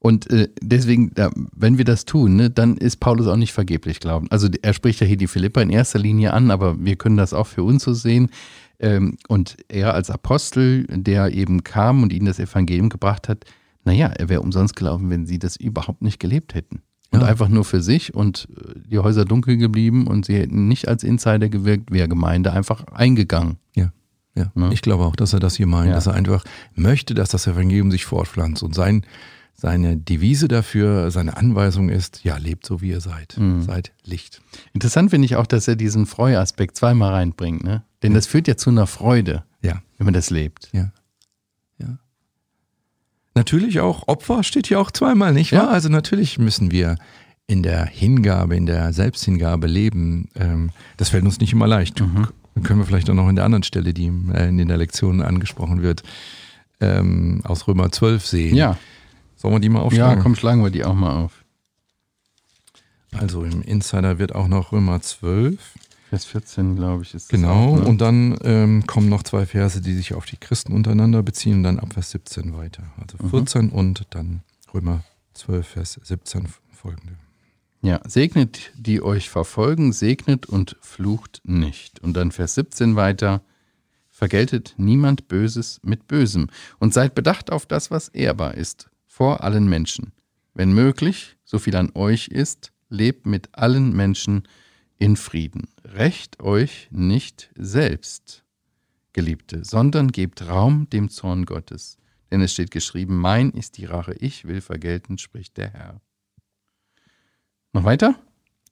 Und 0.00 0.30
äh, 0.30 0.48
deswegen, 0.60 1.12
da, 1.14 1.30
wenn 1.54 1.78
wir 1.78 1.84
das 1.84 2.04
tun, 2.04 2.36
ne, 2.36 2.50
dann 2.50 2.76
ist 2.76 3.00
Paulus 3.00 3.26
auch 3.26 3.36
nicht 3.36 3.52
vergeblich 3.52 4.00
glauben. 4.00 4.28
Also 4.30 4.48
er 4.62 4.72
spricht 4.72 5.00
ja 5.00 5.06
hier 5.06 5.16
die 5.16 5.26
Philippa 5.26 5.60
in 5.60 5.70
erster 5.70 5.98
Linie 5.98 6.32
an, 6.32 6.50
aber 6.50 6.76
wir 6.78 6.96
können 6.96 7.16
das 7.16 7.34
auch 7.34 7.46
für 7.46 7.64
uns 7.64 7.82
so 7.82 7.94
sehen. 7.94 8.30
Ähm, 8.78 9.16
und 9.26 9.56
er 9.68 9.94
als 9.94 10.10
Apostel, 10.10 10.84
der 10.88 11.32
eben 11.32 11.64
kam 11.64 12.02
und 12.02 12.12
ihnen 12.12 12.26
das 12.26 12.38
Evangelium 12.38 12.90
gebracht 12.90 13.28
hat, 13.28 13.44
naja, 13.84 14.06
er 14.06 14.28
wäre 14.28 14.40
umsonst 14.40 14.76
gelaufen, 14.76 15.10
wenn 15.10 15.26
sie 15.26 15.38
das 15.38 15.56
überhaupt 15.56 16.02
nicht 16.02 16.20
gelebt 16.20 16.54
hätten. 16.54 16.82
Und 17.10 17.22
ja. 17.22 17.26
einfach 17.26 17.48
nur 17.48 17.64
für 17.64 17.80
sich 17.80 18.14
und 18.14 18.48
äh, 18.54 18.80
die 18.86 18.98
Häuser 18.98 19.24
dunkel 19.24 19.56
geblieben 19.56 20.06
und 20.06 20.26
sie 20.26 20.36
hätten 20.36 20.68
nicht 20.68 20.88
als 20.88 21.02
Insider 21.02 21.48
gewirkt, 21.48 21.90
wäre 21.90 22.06
Gemeinde 22.06 22.52
einfach 22.52 22.84
eingegangen. 22.88 23.56
Ja. 23.74 23.92
Ja, 24.36 24.52
ne? 24.54 24.70
ich 24.72 24.82
glaube 24.82 25.04
auch, 25.04 25.16
dass 25.16 25.32
er 25.32 25.40
das 25.40 25.56
hier 25.56 25.66
meint, 25.66 25.88
ja. 25.88 25.94
dass 25.94 26.06
er 26.06 26.14
einfach 26.14 26.44
möchte, 26.74 27.14
dass 27.14 27.30
das 27.30 27.46
Evangelium 27.46 27.90
sich 27.90 28.04
fortpflanzt 28.04 28.62
und 28.62 28.74
sein, 28.74 29.04
seine 29.60 29.96
Devise 29.96 30.46
dafür, 30.46 31.10
seine 31.10 31.36
Anweisung 31.36 31.88
ist, 31.88 32.22
ja, 32.22 32.36
lebt 32.36 32.64
so 32.64 32.80
wie 32.80 32.90
ihr 32.90 33.00
seid. 33.00 33.36
Mhm. 33.38 33.62
Seid 33.62 33.92
Licht. 34.04 34.40
Interessant 34.72 35.10
finde 35.10 35.26
ich 35.26 35.34
auch, 35.34 35.46
dass 35.46 35.66
er 35.66 35.74
diesen 35.74 36.06
Freuaspekt 36.06 36.76
zweimal 36.76 37.12
reinbringt, 37.12 37.64
ne? 37.64 37.82
Denn 38.04 38.12
ja. 38.12 38.18
das 38.18 38.28
führt 38.28 38.46
ja 38.46 38.56
zu 38.56 38.70
einer 38.70 38.86
Freude, 38.86 39.42
ja. 39.60 39.82
wenn 39.98 40.04
man 40.04 40.14
das 40.14 40.30
lebt. 40.30 40.70
Ja. 40.72 40.92
Ja. 41.78 41.98
Natürlich 43.34 43.80
auch, 43.80 44.06
Opfer 44.06 44.44
steht 44.44 44.68
hier 44.68 44.78
auch 44.78 44.92
zweimal, 44.92 45.32
nicht 45.32 45.50
wahr? 45.50 45.64
Ja. 45.64 45.70
Also 45.70 45.88
natürlich 45.88 46.38
müssen 46.38 46.70
wir 46.70 46.96
in 47.48 47.64
der 47.64 47.84
Hingabe, 47.84 48.54
in 48.54 48.66
der 48.66 48.92
Selbsthingabe 48.92 49.66
leben. 49.66 50.28
Ähm, 50.36 50.70
das 50.98 51.08
fällt 51.08 51.24
uns 51.24 51.40
nicht 51.40 51.52
immer 51.52 51.66
leicht. 51.66 52.00
Mhm. 52.00 52.28
Können 52.62 52.78
wir 52.78 52.86
vielleicht 52.86 53.10
auch 53.10 53.14
noch 53.14 53.28
in 53.28 53.34
der 53.34 53.44
anderen 53.44 53.64
Stelle, 53.64 53.92
die 53.92 54.12
äh, 54.32 54.48
in 54.48 54.68
der 54.68 54.76
Lektion 54.76 55.20
angesprochen 55.20 55.82
wird, 55.82 56.04
ähm, 56.80 57.40
aus 57.42 57.66
Römer 57.66 57.90
12 57.90 58.24
sehen. 58.24 58.54
Ja 58.54 58.78
Sollen 59.38 59.54
wir 59.54 59.60
die 59.60 59.68
mal 59.68 59.80
aufschlagen? 59.80 60.18
Ja, 60.18 60.22
komm, 60.22 60.34
schlagen 60.34 60.64
wir 60.64 60.70
die 60.70 60.84
auch 60.84 60.94
mal 60.94 61.24
auf. 61.24 61.44
Also 63.12 63.44
im 63.44 63.62
Insider 63.62 64.18
wird 64.18 64.34
auch 64.34 64.48
noch 64.48 64.72
Römer 64.72 65.00
12. 65.00 65.58
Vers 66.08 66.24
14, 66.24 66.74
glaube 66.74 67.04
ich, 67.04 67.14
ist 67.14 67.28
Genau, 67.28 67.74
auch, 67.74 67.76
ne? 67.76 67.84
und 67.84 68.00
dann 68.00 68.36
ähm, 68.42 68.86
kommen 68.86 69.08
noch 69.08 69.22
zwei 69.22 69.46
Verse, 69.46 69.80
die 69.80 69.94
sich 69.94 70.14
auf 70.14 70.26
die 70.26 70.38
Christen 70.38 70.72
untereinander 70.72 71.22
beziehen 71.22 71.58
und 71.58 71.62
dann 71.62 71.78
ab 71.78 71.92
Vers 71.92 72.10
17 72.10 72.56
weiter. 72.56 72.82
Also 73.00 73.28
14 73.28 73.66
mhm. 73.66 73.72
und 73.72 74.06
dann 74.10 74.42
Römer 74.74 75.04
12, 75.34 75.68
Vers 75.68 76.00
17 76.02 76.48
folgende. 76.72 77.14
Ja, 77.80 78.00
segnet 78.08 78.72
die 78.74 79.02
euch 79.02 79.30
verfolgen, 79.30 79.92
segnet 79.92 80.46
und 80.46 80.76
flucht 80.80 81.42
nicht. 81.44 82.00
Und 82.00 82.14
dann 82.14 82.32
Vers 82.32 82.54
17 82.54 82.96
weiter. 82.96 83.42
Vergeltet 84.10 84.74
niemand 84.78 85.28
Böses 85.28 85.78
mit 85.84 86.08
Bösem 86.08 86.48
und 86.80 86.92
seid 86.92 87.14
bedacht 87.14 87.52
auf 87.52 87.66
das, 87.66 87.92
was 87.92 88.08
ehrbar 88.08 88.54
ist 88.54 88.90
vor 89.18 89.42
allen 89.42 89.68
Menschen. 89.68 90.12
Wenn 90.54 90.72
möglich, 90.72 91.38
so 91.44 91.58
viel 91.58 91.74
an 91.74 91.90
euch 91.94 92.28
ist, 92.28 92.70
lebt 92.88 93.26
mit 93.26 93.48
allen 93.50 93.92
Menschen 93.96 94.46
in 94.96 95.16
Frieden. 95.16 95.66
Recht 95.84 96.40
euch 96.40 96.86
nicht 96.92 97.50
selbst, 97.56 98.44
Geliebte, 99.12 99.64
sondern 99.64 100.12
gebt 100.12 100.46
Raum 100.46 100.88
dem 100.90 101.08
Zorn 101.08 101.46
Gottes. 101.46 101.98
Denn 102.30 102.42
es 102.42 102.52
steht 102.52 102.70
geschrieben, 102.70 103.16
mein 103.16 103.50
ist 103.50 103.78
die 103.78 103.86
Rache, 103.86 104.14
ich 104.20 104.46
will 104.46 104.60
vergelten, 104.60 105.18
spricht 105.18 105.56
der 105.56 105.72
Herr. 105.72 106.00
Noch 107.72 107.82
weiter? 107.82 108.14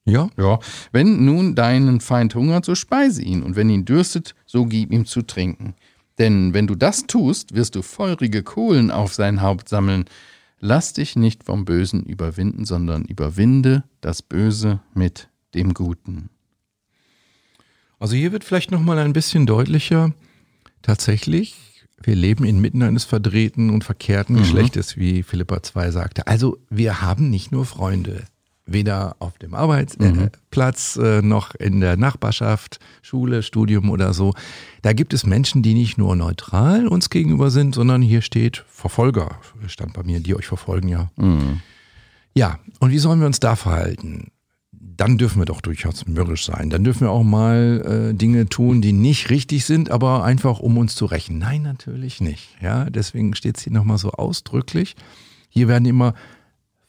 Ja. 0.04 0.30
Ja. 0.36 0.60
Wenn 0.92 1.24
nun 1.24 1.56
deinen 1.56 2.00
Feind 2.00 2.36
hungert, 2.36 2.64
so 2.64 2.76
speise 2.76 3.20
ihn, 3.20 3.42
und 3.42 3.56
wenn 3.56 3.68
ihn 3.68 3.84
dürstet, 3.84 4.36
so 4.46 4.64
gib 4.66 4.92
ihm 4.92 5.06
zu 5.06 5.22
trinken. 5.22 5.74
Denn 6.20 6.54
wenn 6.54 6.68
du 6.68 6.76
das 6.76 7.08
tust, 7.08 7.56
wirst 7.56 7.74
du 7.74 7.82
feurige 7.82 8.44
Kohlen 8.44 8.92
auf 8.92 9.12
sein 9.12 9.42
Haupt 9.42 9.68
sammeln. 9.68 10.04
Lass 10.58 10.92
dich 10.92 11.16
nicht 11.16 11.44
vom 11.44 11.64
Bösen 11.64 12.02
überwinden, 12.04 12.64
sondern 12.64 13.04
überwinde 13.04 13.84
das 14.00 14.22
Böse 14.22 14.80
mit 14.94 15.28
dem 15.54 15.74
Guten. 15.74 16.30
Also 17.98 18.14
hier 18.14 18.32
wird 18.32 18.44
vielleicht 18.44 18.70
noch 18.70 18.80
mal 18.80 18.98
ein 18.98 19.12
bisschen 19.12 19.46
deutlicher. 19.46 20.12
Tatsächlich, 20.82 21.56
wir 22.02 22.14
leben 22.14 22.44
inmitten 22.44 22.82
eines 22.82 23.04
verdrehten 23.04 23.70
und 23.70 23.84
verkehrten 23.84 24.36
mhm. 24.36 24.40
Geschlechtes, 24.40 24.96
wie 24.96 25.22
Philippa 25.22 25.62
2 25.62 25.90
sagte. 25.90 26.26
Also 26.26 26.58
wir 26.70 27.00
haben 27.00 27.30
nicht 27.30 27.52
nur 27.52 27.64
Freunde 27.64 28.24
weder 28.66 29.16
auf 29.20 29.38
dem 29.38 29.54
Arbeitsplatz 29.54 30.96
mhm. 30.96 31.04
äh, 31.04 31.22
noch 31.22 31.54
in 31.54 31.80
der 31.80 31.96
Nachbarschaft, 31.96 32.80
Schule, 33.00 33.42
Studium 33.42 33.90
oder 33.90 34.12
so. 34.12 34.34
Da 34.82 34.92
gibt 34.92 35.14
es 35.14 35.24
Menschen, 35.24 35.62
die 35.62 35.74
nicht 35.74 35.96
nur 35.98 36.16
neutral 36.16 36.88
uns 36.88 37.08
gegenüber 37.08 37.50
sind, 37.50 37.74
sondern 37.74 38.02
hier 38.02 38.22
steht 38.22 38.64
Verfolger, 38.68 39.38
stand 39.68 39.92
bei 39.94 40.02
mir, 40.02 40.20
die 40.20 40.34
euch 40.34 40.46
verfolgen, 40.46 40.88
ja. 40.88 41.10
Mhm. 41.16 41.60
Ja, 42.34 42.58
und 42.80 42.90
wie 42.90 42.98
sollen 42.98 43.20
wir 43.20 43.26
uns 43.26 43.40
da 43.40 43.56
verhalten? 43.56 44.30
Dann 44.72 45.16
dürfen 45.16 45.40
wir 45.40 45.46
doch 45.46 45.60
durchaus 45.60 46.06
mürrisch 46.06 46.44
sein. 46.44 46.68
Dann 46.68 46.84
dürfen 46.84 47.02
wir 47.02 47.10
auch 47.10 47.22
mal 47.22 48.10
äh, 48.12 48.14
Dinge 48.14 48.48
tun, 48.48 48.82
die 48.82 48.92
nicht 48.92 49.30
richtig 49.30 49.64
sind, 49.64 49.90
aber 49.90 50.24
einfach 50.24 50.58
um 50.58 50.76
uns 50.76 50.94
zu 50.94 51.06
rächen. 51.06 51.38
Nein, 51.38 51.62
natürlich 51.62 52.20
nicht. 52.20 52.50
Ja, 52.60 52.90
deswegen 52.90 53.34
steht 53.34 53.56
es 53.56 53.64
hier 53.64 53.72
nochmal 53.72 53.98
so 53.98 54.10
ausdrücklich. 54.10 54.96
Hier 55.48 55.68
werden 55.68 55.86
immer 55.86 56.14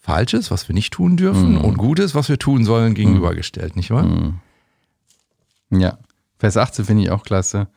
Falsches, 0.07 0.51
was 0.51 0.69
wir 0.69 0.73
nicht 0.73 0.93
tun 0.93 1.17
dürfen, 1.17 1.55
mhm. 1.55 1.65
und 1.65 1.77
Gutes, 1.77 2.15
was 2.15 2.29
wir 2.29 2.39
tun 2.39 2.63
sollen, 2.63 2.93
gegenübergestellt, 2.93 3.75
nicht 3.75 3.91
wahr? 3.91 4.05
Mhm. 4.05 4.39
Ja, 5.69 5.97
Vers 6.39 6.55
18 6.55 6.85
finde 6.85 7.03
ich 7.03 7.11
auch 7.11 7.23
klasse. 7.23 7.67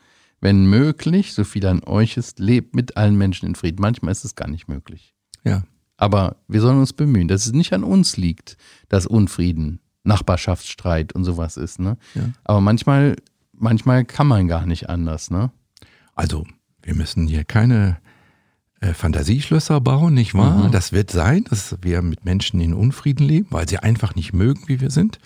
Wenn 0.40 0.66
möglich, 0.66 1.34
so 1.34 1.42
viel 1.42 1.66
an 1.66 1.82
euch 1.82 2.16
ist, 2.16 2.38
lebt 2.38 2.76
mit 2.76 2.96
allen 2.96 3.18
Menschen 3.18 3.46
in 3.46 3.56
Frieden. 3.56 3.78
Manchmal 3.80 4.12
ist 4.12 4.24
es 4.24 4.36
gar 4.36 4.48
nicht 4.48 4.68
möglich. 4.68 5.12
Ja. 5.42 5.64
Aber 5.96 6.36
wir 6.46 6.60
sollen 6.60 6.78
uns 6.78 6.92
bemühen, 6.92 7.26
dass 7.26 7.46
es 7.46 7.52
nicht 7.52 7.72
an 7.72 7.82
uns 7.82 8.16
liegt, 8.16 8.56
dass 8.88 9.08
Unfrieden, 9.08 9.80
Nachbarschaftsstreit 10.04 11.12
und 11.12 11.24
sowas 11.24 11.56
ist. 11.56 11.80
Ne? 11.80 11.98
Ja. 12.14 12.30
Aber 12.44 12.60
manchmal, 12.60 13.16
manchmal 13.54 14.04
kann 14.04 14.28
man 14.28 14.46
gar 14.46 14.66
nicht 14.66 14.88
anders. 14.88 15.32
Ne? 15.32 15.50
Also, 16.14 16.46
wir 16.80 16.94
müssen 16.94 17.26
hier 17.26 17.42
keine 17.42 17.98
Fantasieschlösser 18.80 19.80
bauen, 19.80 20.14
nicht 20.14 20.34
wahr? 20.34 20.68
Mhm. 20.68 20.72
Das 20.72 20.92
wird 20.92 21.10
sein, 21.10 21.44
dass 21.50 21.76
wir 21.82 22.00
mit 22.00 22.24
Menschen 22.24 22.60
in 22.60 22.72
Unfrieden 22.72 23.24
leben, 23.24 23.48
weil 23.50 23.68
sie 23.68 23.78
einfach 23.78 24.14
nicht 24.14 24.32
mögen, 24.32 24.62
wie 24.66 24.80
wir 24.80 24.90
sind. 24.90 25.18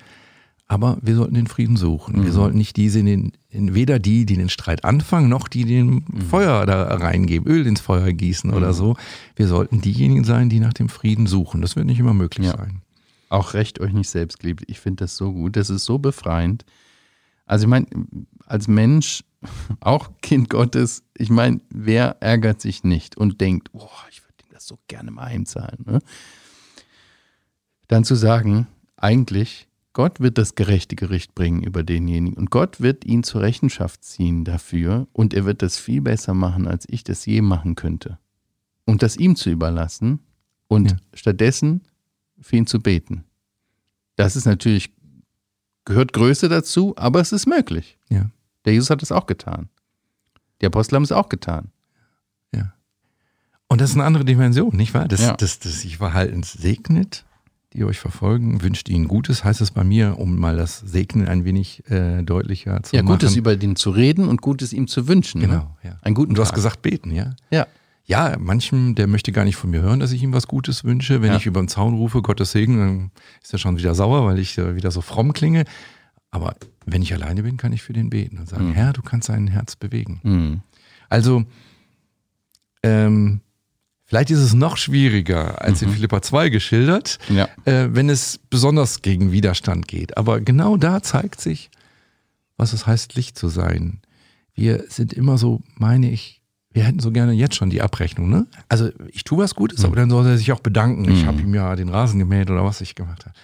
Aber 0.66 0.98
wir 1.02 1.14
sollten 1.14 1.34
den 1.34 1.46
Frieden 1.46 1.76
suchen. 1.76 2.18
Mhm. 2.18 2.24
Wir 2.24 2.32
sollten 2.32 2.58
nicht 2.58 2.76
diese, 2.76 2.98
in 2.98 3.06
den, 3.06 3.32
in, 3.50 3.74
weder 3.74 4.00
die, 4.00 4.26
die 4.26 4.36
den 4.36 4.48
Streit 4.48 4.84
anfangen, 4.84 5.28
noch 5.28 5.46
die, 5.46 5.64
die 5.64 5.74
den 5.74 6.04
mhm. 6.06 6.20
Feuer 6.28 6.66
da 6.66 6.82
reingeben, 6.96 7.46
Öl 7.46 7.66
ins 7.66 7.80
Feuer 7.80 8.12
gießen 8.12 8.52
oder 8.52 8.68
mhm. 8.68 8.74
so. 8.74 8.96
Wir 9.36 9.46
sollten 9.46 9.80
diejenigen 9.80 10.24
sein, 10.24 10.48
die 10.48 10.60
nach 10.60 10.72
dem 10.72 10.88
Frieden 10.88 11.26
suchen. 11.26 11.60
Das 11.60 11.76
wird 11.76 11.86
nicht 11.86 12.00
immer 12.00 12.14
möglich 12.14 12.46
ja. 12.46 12.56
sein. 12.56 12.82
Auch 13.28 13.54
recht 13.54 13.80
euch 13.80 13.92
nicht 13.92 14.08
selbst, 14.08 14.40
geliebt. 14.40 14.64
Ich 14.66 14.80
finde 14.80 15.04
das 15.04 15.16
so 15.16 15.32
gut. 15.32 15.56
Das 15.56 15.70
ist 15.70 15.84
so 15.84 15.98
befreiend. 15.98 16.64
Also 17.46 17.66
ich 17.66 17.70
meine, 17.70 17.86
als 18.46 18.66
Mensch 18.66 19.22
auch 19.80 20.10
Kind 20.22 20.50
Gottes, 20.50 21.04
ich 21.16 21.30
meine, 21.30 21.60
wer 21.70 22.16
ärgert 22.20 22.60
sich 22.60 22.84
nicht 22.84 23.16
und 23.16 23.40
denkt, 23.40 23.70
oh, 23.72 23.88
ich 24.10 24.22
würde 24.22 24.44
ihm 24.44 24.52
das 24.52 24.66
so 24.66 24.78
gerne 24.88 25.10
mal 25.10 25.26
heimzahlen. 25.26 25.84
Ne? 25.86 25.98
Dann 27.88 28.04
zu 28.04 28.14
sagen, 28.14 28.66
eigentlich, 28.96 29.68
Gott 29.92 30.18
wird 30.20 30.38
das 30.38 30.56
gerechte 30.56 30.96
Gericht 30.96 31.34
bringen 31.34 31.62
über 31.62 31.84
denjenigen 31.84 32.36
und 32.36 32.50
Gott 32.50 32.80
wird 32.80 33.04
ihn 33.04 33.22
zur 33.22 33.42
Rechenschaft 33.42 34.02
ziehen 34.02 34.44
dafür 34.44 35.06
und 35.12 35.32
er 35.32 35.44
wird 35.44 35.62
das 35.62 35.78
viel 35.78 36.00
besser 36.00 36.34
machen, 36.34 36.66
als 36.66 36.86
ich 36.88 37.04
das 37.04 37.24
je 37.26 37.42
machen 37.42 37.76
könnte. 37.76 38.18
Und 38.86 39.02
das 39.02 39.16
ihm 39.16 39.36
zu 39.36 39.50
überlassen 39.50 40.18
und 40.66 40.90
ja. 40.90 40.96
stattdessen 41.14 41.82
für 42.40 42.56
ihn 42.56 42.66
zu 42.66 42.80
beten. 42.80 43.24
Das 44.16 44.36
ist 44.36 44.46
natürlich, 44.46 44.92
gehört 45.84 46.12
Größe 46.12 46.48
dazu, 46.48 46.94
aber 46.96 47.20
es 47.20 47.32
ist 47.32 47.46
möglich. 47.46 47.98
Ja. 48.08 48.30
Der 48.64 48.72
Jesus 48.72 48.90
hat 48.90 49.02
es 49.02 49.12
auch 49.12 49.26
getan. 49.26 49.68
Die 50.60 50.66
Apostel 50.66 50.96
haben 50.96 51.02
es 51.02 51.12
auch 51.12 51.28
getan. 51.28 51.70
Ja. 52.54 52.74
Und 53.68 53.80
das 53.80 53.90
ist 53.90 53.96
eine 53.96 54.04
andere 54.04 54.24
Dimension, 54.24 54.76
nicht 54.76 54.94
wahr? 54.94 55.08
Das, 55.08 55.20
ja. 55.20 55.36
das, 55.36 55.58
das 55.58 55.80
sich 55.80 55.98
Verhalten 55.98 56.42
segnet, 56.42 57.24
die 57.72 57.84
euch 57.84 57.98
verfolgen, 57.98 58.62
wünscht 58.62 58.88
ihnen 58.88 59.08
Gutes, 59.08 59.44
heißt 59.44 59.60
es 59.60 59.72
bei 59.72 59.82
mir, 59.82 60.18
um 60.18 60.38
mal 60.38 60.56
das 60.56 60.78
Segnen 60.78 61.26
ein 61.26 61.44
wenig 61.44 61.88
äh, 61.90 62.22
deutlicher 62.22 62.82
zu 62.82 62.94
ja, 62.94 63.02
machen. 63.02 63.12
Ja, 63.12 63.16
Gutes 63.16 63.36
über 63.36 63.56
den 63.56 63.74
zu 63.76 63.90
reden 63.90 64.28
und 64.28 64.42
Gutes 64.42 64.72
ihm 64.72 64.86
zu 64.86 65.08
wünschen. 65.08 65.40
Ne? 65.40 65.48
Genau, 65.48 65.76
ne? 65.82 65.90
ja. 65.90 65.98
Einen 66.02 66.14
guten 66.14 66.30
und 66.30 66.38
du 66.38 66.42
Tag. 66.42 66.50
hast 66.50 66.54
gesagt, 66.54 66.82
beten, 66.82 67.10
ja? 67.10 67.34
Ja. 67.50 67.66
Ja, 68.06 68.36
manchem, 68.38 68.94
der 68.94 69.06
möchte 69.06 69.32
gar 69.32 69.44
nicht 69.44 69.56
von 69.56 69.70
mir 69.70 69.80
hören, 69.80 69.98
dass 69.98 70.12
ich 70.12 70.22
ihm 70.22 70.34
was 70.34 70.46
Gutes 70.46 70.84
wünsche. 70.84 71.22
Wenn 71.22 71.30
ja. 71.30 71.36
ich 71.38 71.46
über 71.46 71.60
den 71.60 71.68
Zaun 71.68 71.94
rufe, 71.94 72.20
Gottes 72.20 72.52
Segen, 72.52 72.78
dann 72.78 73.10
ist 73.42 73.52
er 73.54 73.58
schon 73.58 73.78
wieder 73.78 73.94
sauer, 73.94 74.26
weil 74.26 74.38
ich 74.38 74.58
äh, 74.58 74.76
wieder 74.76 74.90
so 74.90 75.00
fromm 75.00 75.32
klinge. 75.32 75.64
Aber 76.34 76.56
wenn 76.84 77.00
ich 77.00 77.14
alleine 77.14 77.44
bin, 77.44 77.56
kann 77.56 77.72
ich 77.72 77.84
für 77.84 77.92
den 77.92 78.10
beten 78.10 78.38
und 78.38 78.48
sagen, 78.48 78.70
mhm. 78.70 78.74
Herr, 78.74 78.92
du 78.92 79.02
kannst 79.02 79.28
sein 79.28 79.46
Herz 79.46 79.76
bewegen. 79.76 80.20
Mhm. 80.24 80.60
Also, 81.08 81.44
ähm, 82.82 83.40
vielleicht 84.04 84.32
ist 84.32 84.40
es 84.40 84.52
noch 84.52 84.76
schwieriger 84.76 85.62
als 85.62 85.80
mhm. 85.80 85.88
in 85.88 85.94
Philippa 85.94 86.22
2 86.22 86.48
geschildert, 86.48 87.20
ja. 87.28 87.48
äh, 87.66 87.94
wenn 87.94 88.10
es 88.10 88.40
besonders 88.50 89.00
gegen 89.00 89.30
Widerstand 89.30 89.86
geht. 89.86 90.16
Aber 90.16 90.40
genau 90.40 90.76
da 90.76 91.04
zeigt 91.04 91.40
sich, 91.40 91.70
was 92.56 92.72
es 92.72 92.84
heißt, 92.84 93.14
Licht 93.14 93.38
zu 93.38 93.46
sein. 93.46 94.00
Wir 94.54 94.86
sind 94.88 95.12
immer 95.12 95.38
so, 95.38 95.62
meine 95.76 96.10
ich, 96.10 96.42
wir 96.72 96.82
hätten 96.82 96.98
so 96.98 97.12
gerne 97.12 97.32
jetzt 97.32 97.54
schon 97.54 97.70
die 97.70 97.80
Abrechnung. 97.80 98.28
Ne? 98.28 98.48
Also 98.68 98.90
ich 99.12 99.22
tue 99.22 99.38
was 99.38 99.54
Gutes, 99.54 99.78
mhm. 99.78 99.86
aber 99.86 99.96
dann 99.96 100.10
soll 100.10 100.26
er 100.26 100.36
sich 100.36 100.50
auch 100.50 100.60
bedanken. 100.60 101.08
Ich 101.12 101.22
mhm. 101.22 101.26
habe 101.28 101.40
ihm 101.42 101.54
ja 101.54 101.76
den 101.76 101.90
Rasen 101.90 102.18
gemäht 102.18 102.50
oder 102.50 102.64
was 102.64 102.80
ich 102.80 102.96
gemacht 102.96 103.24
habe. 103.24 103.36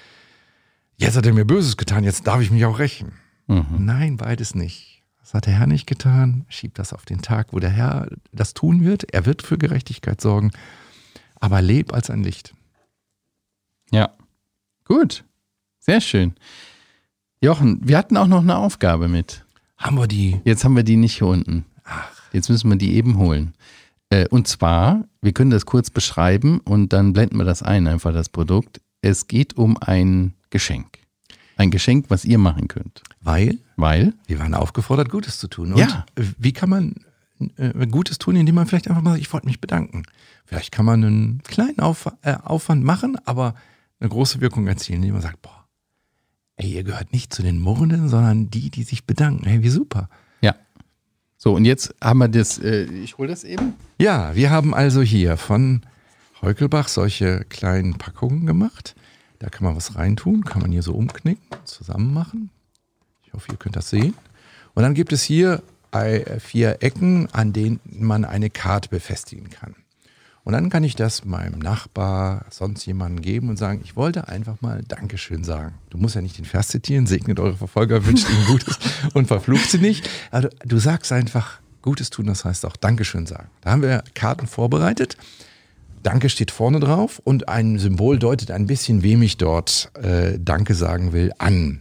Jetzt 1.00 1.16
hat 1.16 1.24
er 1.24 1.32
mir 1.32 1.46
Böses 1.46 1.78
getan, 1.78 2.04
jetzt 2.04 2.26
darf 2.26 2.42
ich 2.42 2.50
mich 2.50 2.66
auch 2.66 2.78
rächen. 2.78 3.12
Mhm. 3.46 3.64
Nein, 3.78 4.16
beides 4.18 4.54
nicht. 4.54 5.02
Das 5.18 5.32
hat 5.32 5.46
der 5.46 5.54
Herr 5.54 5.66
nicht 5.66 5.86
getan. 5.86 6.44
Schieb 6.48 6.74
das 6.74 6.92
auf 6.92 7.06
den 7.06 7.22
Tag, 7.22 7.54
wo 7.54 7.58
der 7.58 7.70
Herr 7.70 8.08
das 8.32 8.52
tun 8.52 8.84
wird. 8.84 9.12
Er 9.14 9.24
wird 9.24 9.40
für 9.40 9.56
Gerechtigkeit 9.56 10.20
sorgen. 10.20 10.50
Aber 11.36 11.62
leb 11.62 11.94
als 11.94 12.10
ein 12.10 12.22
Licht. 12.22 12.52
Ja, 13.90 14.10
gut. 14.84 15.24
Sehr 15.78 16.02
schön. 16.02 16.34
Jochen, 17.40 17.80
wir 17.82 17.96
hatten 17.96 18.18
auch 18.18 18.26
noch 18.26 18.42
eine 18.42 18.56
Aufgabe 18.56 19.08
mit. 19.08 19.46
Haben 19.78 19.96
wir 19.96 20.06
die? 20.06 20.38
Jetzt 20.44 20.64
haben 20.64 20.76
wir 20.76 20.82
die 20.82 20.98
nicht 20.98 21.16
hier 21.16 21.28
unten. 21.28 21.64
Ach. 21.84 22.10
Jetzt 22.32 22.50
müssen 22.50 22.68
wir 22.68 22.76
die 22.76 22.92
eben 22.92 23.16
holen. 23.16 23.54
Äh, 24.10 24.28
und 24.28 24.48
zwar, 24.48 25.06
wir 25.22 25.32
können 25.32 25.50
das 25.50 25.64
kurz 25.64 25.88
beschreiben 25.88 26.60
und 26.60 26.92
dann 26.92 27.14
blenden 27.14 27.38
wir 27.38 27.44
das 27.44 27.62
ein, 27.62 27.86
einfach 27.86 28.12
das 28.12 28.28
Produkt. 28.28 28.82
Es 29.00 29.28
geht 29.28 29.56
um 29.56 29.78
ein 29.78 30.34
Geschenk. 30.50 30.98
Ein 31.56 31.70
Geschenk, 31.70 32.06
was 32.08 32.24
ihr 32.24 32.38
machen 32.38 32.68
könnt. 32.68 33.02
Weil? 33.20 33.58
Weil? 33.76 34.14
Wir 34.26 34.38
waren 34.38 34.54
aufgefordert, 34.54 35.10
Gutes 35.10 35.38
zu 35.38 35.48
tun. 35.48 35.72
Und 35.72 35.78
ja. 35.78 36.06
wie 36.16 36.52
kann 36.52 36.70
man 36.70 36.94
äh, 37.56 37.86
Gutes 37.86 38.18
tun, 38.18 38.36
indem 38.36 38.54
man 38.54 38.66
vielleicht 38.66 38.88
einfach 38.88 39.02
mal 39.02 39.10
sagt, 39.12 39.22
ich 39.22 39.32
wollte 39.32 39.46
mich 39.46 39.60
bedanken. 39.60 40.02
Vielleicht 40.44 40.72
kann 40.72 40.84
man 40.84 41.04
einen 41.04 41.42
kleinen 41.42 41.80
Auf, 41.80 42.10
äh, 42.22 42.34
Aufwand 42.42 42.84
machen, 42.84 43.16
aber 43.24 43.54
eine 43.98 44.08
große 44.08 44.40
Wirkung 44.40 44.66
erzielen, 44.66 45.02
indem 45.02 45.14
man 45.14 45.22
sagt, 45.22 45.42
boah, 45.42 45.66
ey, 46.56 46.72
ihr 46.72 46.84
gehört 46.84 47.12
nicht 47.12 47.32
zu 47.32 47.42
den 47.42 47.58
Murrenden, 47.58 48.08
sondern 48.08 48.50
die, 48.50 48.70
die 48.70 48.82
sich 48.82 49.06
bedanken. 49.06 49.46
Hey, 49.46 49.62
wie 49.62 49.70
super. 49.70 50.08
Ja. 50.40 50.54
So, 51.36 51.54
und 51.54 51.64
jetzt 51.64 51.94
haben 52.02 52.18
wir 52.18 52.28
das, 52.28 52.58
äh, 52.58 52.84
ich 52.84 53.16
hole 53.18 53.28
das 53.28 53.44
eben. 53.44 53.74
Ja, 53.98 54.34
wir 54.34 54.50
haben 54.50 54.74
also 54.74 55.00
hier 55.00 55.36
von 55.36 55.82
Heukelbach 56.42 56.88
solche 56.88 57.44
kleinen 57.48 57.94
Packungen 57.94 58.46
gemacht. 58.46 58.94
Da 59.40 59.48
kann 59.48 59.64
man 59.64 59.74
was 59.74 59.96
reintun, 59.96 60.44
kann 60.44 60.62
man 60.62 60.70
hier 60.70 60.82
so 60.82 60.94
umknicken, 60.94 61.44
zusammen 61.64 62.14
machen. 62.14 62.50
Ich 63.26 63.32
hoffe, 63.32 63.50
ihr 63.50 63.58
könnt 63.58 63.74
das 63.74 63.90
sehen. 63.90 64.14
Und 64.74 64.84
dann 64.84 64.94
gibt 64.94 65.12
es 65.12 65.22
hier 65.22 65.62
vier 66.38 66.82
Ecken, 66.82 67.28
an 67.32 67.52
denen 67.52 67.80
man 67.84 68.24
eine 68.24 68.48
Karte 68.48 68.88
befestigen 68.90 69.50
kann. 69.50 69.74
Und 70.44 70.52
dann 70.52 70.70
kann 70.70 70.84
ich 70.84 70.94
das 70.94 71.24
meinem 71.24 71.58
Nachbar, 71.58 72.46
sonst 72.50 72.86
jemandem 72.86 73.22
geben 73.22 73.48
und 73.50 73.56
sagen, 73.56 73.80
ich 73.82 73.96
wollte 73.96 74.28
einfach 74.28 74.60
mal 74.60 74.82
Dankeschön 74.86 75.42
sagen. 75.42 75.74
Du 75.90 75.98
musst 75.98 76.14
ja 76.14 76.22
nicht 76.22 76.38
den 76.38 76.44
Vers 76.44 76.68
zitieren, 76.68 77.06
segnet 77.06 77.40
eure 77.40 77.56
Verfolger, 77.56 78.06
wünscht 78.06 78.28
ihnen 78.30 78.46
Gutes 78.46 78.78
und 79.14 79.26
verflucht 79.26 79.70
sie 79.70 79.78
nicht. 79.78 80.08
Also 80.30 80.48
du 80.64 80.78
sagst 80.78 81.12
einfach, 81.12 81.60
Gutes 81.82 82.10
tun, 82.10 82.26
das 82.26 82.44
heißt 82.44 82.66
auch 82.66 82.76
Dankeschön 82.76 83.26
sagen. 83.26 83.48
Da 83.62 83.70
haben 83.70 83.82
wir 83.82 84.04
Karten 84.14 84.46
vorbereitet. 84.46 85.16
Danke 86.02 86.28
steht 86.28 86.50
vorne 86.50 86.80
drauf 86.80 87.20
und 87.24 87.48
ein 87.48 87.78
Symbol 87.78 88.18
deutet 88.18 88.50
ein 88.50 88.66
bisschen, 88.66 89.02
wem 89.02 89.22
ich 89.22 89.36
dort 89.36 89.90
äh, 90.02 90.38
Danke 90.38 90.74
sagen 90.74 91.12
will, 91.12 91.32
an. 91.38 91.80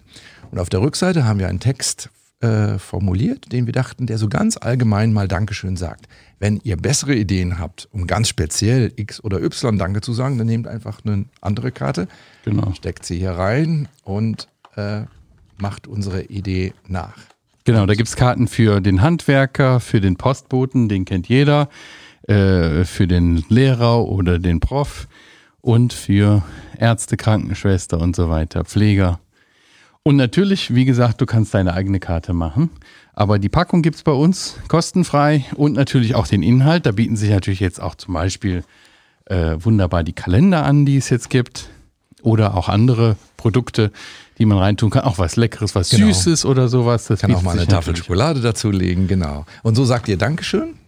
Und 0.51 0.59
auf 0.59 0.69
der 0.69 0.81
Rückseite 0.81 1.25
haben 1.25 1.39
wir 1.39 1.47
einen 1.47 1.59
Text 1.59 2.09
äh, 2.41 2.77
formuliert, 2.79 3.51
den 3.51 3.65
wir 3.65 3.73
dachten, 3.73 4.07
der 4.07 4.17
so 4.17 4.29
ganz 4.29 4.57
allgemein 4.57 5.13
mal 5.13 5.27
Dankeschön 5.27 5.77
sagt. 5.77 6.07
Wenn 6.39 6.59
ihr 6.63 6.77
bessere 6.77 7.15
Ideen 7.15 7.59
habt, 7.59 7.87
um 7.91 8.07
ganz 8.07 8.29
speziell 8.29 8.93
X 8.95 9.23
oder 9.23 9.41
Y 9.41 9.77
Danke 9.77 10.01
zu 10.01 10.13
sagen, 10.13 10.37
dann 10.37 10.47
nehmt 10.47 10.67
einfach 10.67 10.99
eine 11.03 11.25
andere 11.41 11.71
Karte, 11.71 12.07
genau. 12.45 12.73
steckt 12.73 13.05
sie 13.05 13.17
hier 13.17 13.31
rein 13.31 13.87
und 14.03 14.47
äh, 14.75 15.01
macht 15.57 15.87
unsere 15.87 16.23
Idee 16.23 16.73
nach. 16.87 17.17
Genau, 17.65 17.85
da 17.85 17.93
gibt 17.93 18.07
es 18.09 18.15
Karten 18.15 18.47
für 18.47 18.81
den 18.81 19.01
Handwerker, 19.01 19.79
für 19.79 20.01
den 20.01 20.15
Postboten, 20.15 20.89
den 20.89 21.05
kennt 21.05 21.27
jeder, 21.27 21.69
äh, 22.29 22.85
für 22.85 23.07
den 23.07 23.43
Lehrer 23.49 24.05
oder 24.05 24.37
den 24.37 24.59
Prof 24.59 25.07
und 25.61 25.93
für 25.93 26.43
Ärzte, 26.77 27.17
Krankenschwester 27.17 27.99
und 27.99 28.15
so 28.15 28.29
weiter, 28.29 28.63
Pfleger. 28.65 29.19
Und 30.03 30.15
natürlich, 30.15 30.73
wie 30.75 30.85
gesagt, 30.85 31.21
du 31.21 31.25
kannst 31.25 31.53
deine 31.53 31.73
eigene 31.73 31.99
Karte 31.99 32.33
machen. 32.33 32.69
Aber 33.13 33.39
die 33.39 33.49
Packung 33.49 33.81
gibt 33.81 33.97
es 33.97 34.03
bei 34.03 34.11
uns 34.11 34.55
kostenfrei 34.67 35.45
und 35.55 35.73
natürlich 35.73 36.15
auch 36.15 36.27
den 36.27 36.43
Inhalt. 36.43 36.85
Da 36.85 36.91
bieten 36.91 37.17
sich 37.17 37.31
natürlich 37.31 37.59
jetzt 37.59 37.81
auch 37.81 37.95
zum 37.95 38.13
Beispiel 38.13 38.63
äh, 39.25 39.55
wunderbar 39.59 40.03
die 40.03 40.13
Kalender 40.13 40.63
an, 40.65 40.85
die 40.85 40.97
es 40.97 41.09
jetzt 41.09 41.29
gibt. 41.29 41.69
Oder 42.21 42.55
auch 42.55 42.69
andere 42.69 43.15
Produkte, 43.37 43.91
die 44.37 44.45
man 44.45 44.57
reintun 44.57 44.89
kann. 44.89 45.03
Auch 45.03 45.17
was 45.17 45.35
Leckeres, 45.35 45.73
was 45.73 45.89
genau. 45.89 46.07
Süßes 46.07 46.45
oder 46.45 46.67
sowas. 46.67 47.07
Das 47.07 47.21
kann 47.21 47.33
auch 47.33 47.41
mal 47.41 47.57
eine 47.57 47.65
Tafel 47.65 47.95
Schokolade 47.95 48.41
dazulegen, 48.41 49.07
genau. 49.07 49.45
Und 49.63 49.75
so 49.75 49.83
sagt 49.83 50.07
ihr 50.09 50.17
Dankeschön. 50.17 50.78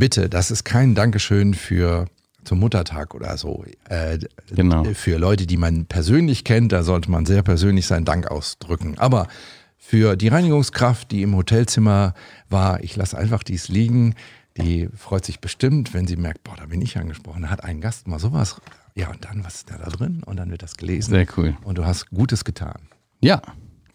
Bitte, 0.00 0.30
das 0.30 0.50
ist 0.50 0.64
kein 0.64 0.94
Dankeschön 0.94 1.52
für 1.52 2.06
zum 2.44 2.58
Muttertag 2.58 3.14
oder 3.14 3.36
so. 3.36 3.66
Äh, 3.90 4.18
genau. 4.50 4.82
Für 4.94 5.18
Leute, 5.18 5.46
die 5.46 5.58
man 5.58 5.84
persönlich 5.84 6.42
kennt, 6.42 6.72
da 6.72 6.82
sollte 6.82 7.10
man 7.10 7.26
sehr 7.26 7.42
persönlich 7.42 7.86
seinen 7.86 8.06
Dank 8.06 8.30
ausdrücken. 8.30 8.98
Aber 8.98 9.28
für 9.76 10.16
die 10.16 10.28
Reinigungskraft, 10.28 11.10
die 11.10 11.20
im 11.20 11.36
Hotelzimmer 11.36 12.14
war, 12.48 12.82
ich 12.82 12.96
lasse 12.96 13.18
einfach 13.18 13.42
dies 13.42 13.68
liegen. 13.68 14.14
Die 14.56 14.88
freut 14.96 15.26
sich 15.26 15.40
bestimmt, 15.40 15.92
wenn 15.92 16.06
sie 16.06 16.16
merkt, 16.16 16.44
boah, 16.44 16.56
da 16.56 16.64
bin 16.64 16.80
ich 16.80 16.96
angesprochen. 16.96 17.42
Da 17.42 17.50
hat 17.50 17.62
ein 17.62 17.82
Gast 17.82 18.08
mal 18.08 18.18
sowas. 18.18 18.58
Ja, 18.94 19.10
und 19.10 19.26
dann, 19.26 19.44
was 19.44 19.56
ist 19.56 19.70
da, 19.70 19.76
da 19.76 19.90
drin? 19.90 20.22
Und 20.24 20.38
dann 20.38 20.50
wird 20.50 20.62
das 20.62 20.78
gelesen. 20.78 21.10
Sehr 21.10 21.26
cool. 21.36 21.58
Und 21.62 21.76
du 21.76 21.84
hast 21.84 22.08
Gutes 22.08 22.46
getan. 22.46 22.80
Ja, 23.20 23.42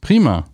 prima. 0.01 0.45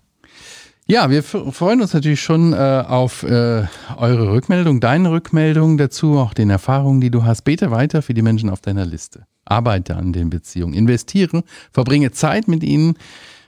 Ja, 0.87 1.09
wir 1.09 1.23
freuen 1.23 1.81
uns 1.81 1.93
natürlich 1.93 2.21
schon 2.21 2.53
äh, 2.53 2.83
auf 2.85 3.23
äh, 3.23 3.65
eure 3.97 4.31
Rückmeldung, 4.31 4.79
deine 4.79 5.11
Rückmeldung 5.11 5.77
dazu, 5.77 6.17
auch 6.17 6.33
den 6.33 6.49
Erfahrungen, 6.49 6.99
die 7.01 7.11
du 7.11 7.23
hast. 7.23 7.43
Bete 7.43 7.71
weiter 7.71 8.01
für 8.01 8.13
die 8.13 8.21
Menschen 8.21 8.49
auf 8.49 8.61
deiner 8.61 8.85
Liste. 8.85 9.25
Arbeite 9.45 9.95
an 9.95 10.11
den 10.11 10.29
Beziehungen, 10.29 10.73
investiere, 10.73 11.43
verbringe 11.71 12.11
Zeit 12.11 12.47
mit 12.47 12.63
ihnen, 12.63 12.95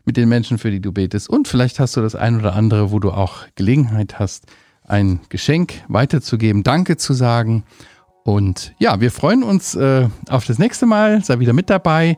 mit 0.06 0.15
den 0.15 0.30
Menschen, 0.30 0.58
für 0.58 0.72
die 0.72 0.80
du 0.80 0.91
betest. 0.91 1.30
Und 1.30 1.48
vielleicht 1.48 1.80
hast 1.80 1.98
du 1.98 2.02
das 2.02 2.15
ein 2.15 2.38
oder 2.39 2.54
andere, 2.54 2.91
wo 2.91 3.00
du 3.00 3.12
auch 3.12 3.46
Gelegenheit 3.56 4.19
hast, 4.19 4.46
ein 4.86 5.19
Geschenk 5.30 5.74
weiterzugeben, 5.88 6.63
Danke 6.63 6.98
zu 6.98 7.13
sagen. 7.13 7.63
Und 8.24 8.74
ja, 8.80 9.02
wir 9.02 9.12
freuen 9.12 9.43
uns 9.43 9.76
äh, 9.76 10.08
auf 10.30 10.46
das 10.46 10.60
nächste 10.60 10.86
Mal. 10.86 11.24
Sei 11.24 11.39
wieder 11.39 11.54
mit 11.54 11.69
dabei. 11.69 12.17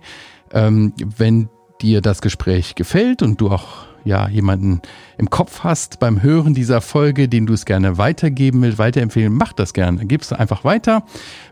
Ähm, 0.52 0.94
wenn 1.18 1.50
dir 1.82 2.02
das 2.02 2.22
Gespräch 2.22 2.76
gefällt 2.76 3.22
und 3.22 3.42
du 3.42 3.50
auch 3.50 3.85
ja, 4.06 4.30
jemanden 4.30 4.82
im 5.18 5.30
Kopf 5.30 5.64
hast 5.64 6.00
beim 6.00 6.24
Hören 6.24 6.54
dieser 6.54 6.80
Folge, 6.80 7.28
den 7.28 7.46
du 7.46 7.52
es 7.54 7.66
gerne 7.66 7.98
weitergeben 7.98 8.62
willst, 8.62 8.78
weiterempfehlen, 8.78 9.34
mach 9.34 9.52
das 9.54 9.74
gerne. 9.74 10.06
Gibst 10.06 10.32
du 10.32 10.40
einfach 10.40 10.64
weiter. 10.64 11.04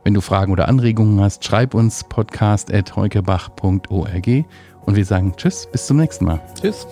Wenn 0.04 0.14
du 0.14 0.22
Fragen 0.22 0.52
oder 0.52 0.70
Anregungen 0.70 1.20
hast, 1.20 1.44
schreib 1.44 1.74
uns 1.74 2.04
podcast.heukebach.org 2.06 4.28
und 4.86 4.96
wir 4.96 5.06
sagen 5.06 5.34
Tschüss, 5.36 5.68
bis 5.72 5.88
zum 5.88 5.98
nächsten 5.98 6.26
Mal. 6.26 6.40
Tschüss. 6.60 6.86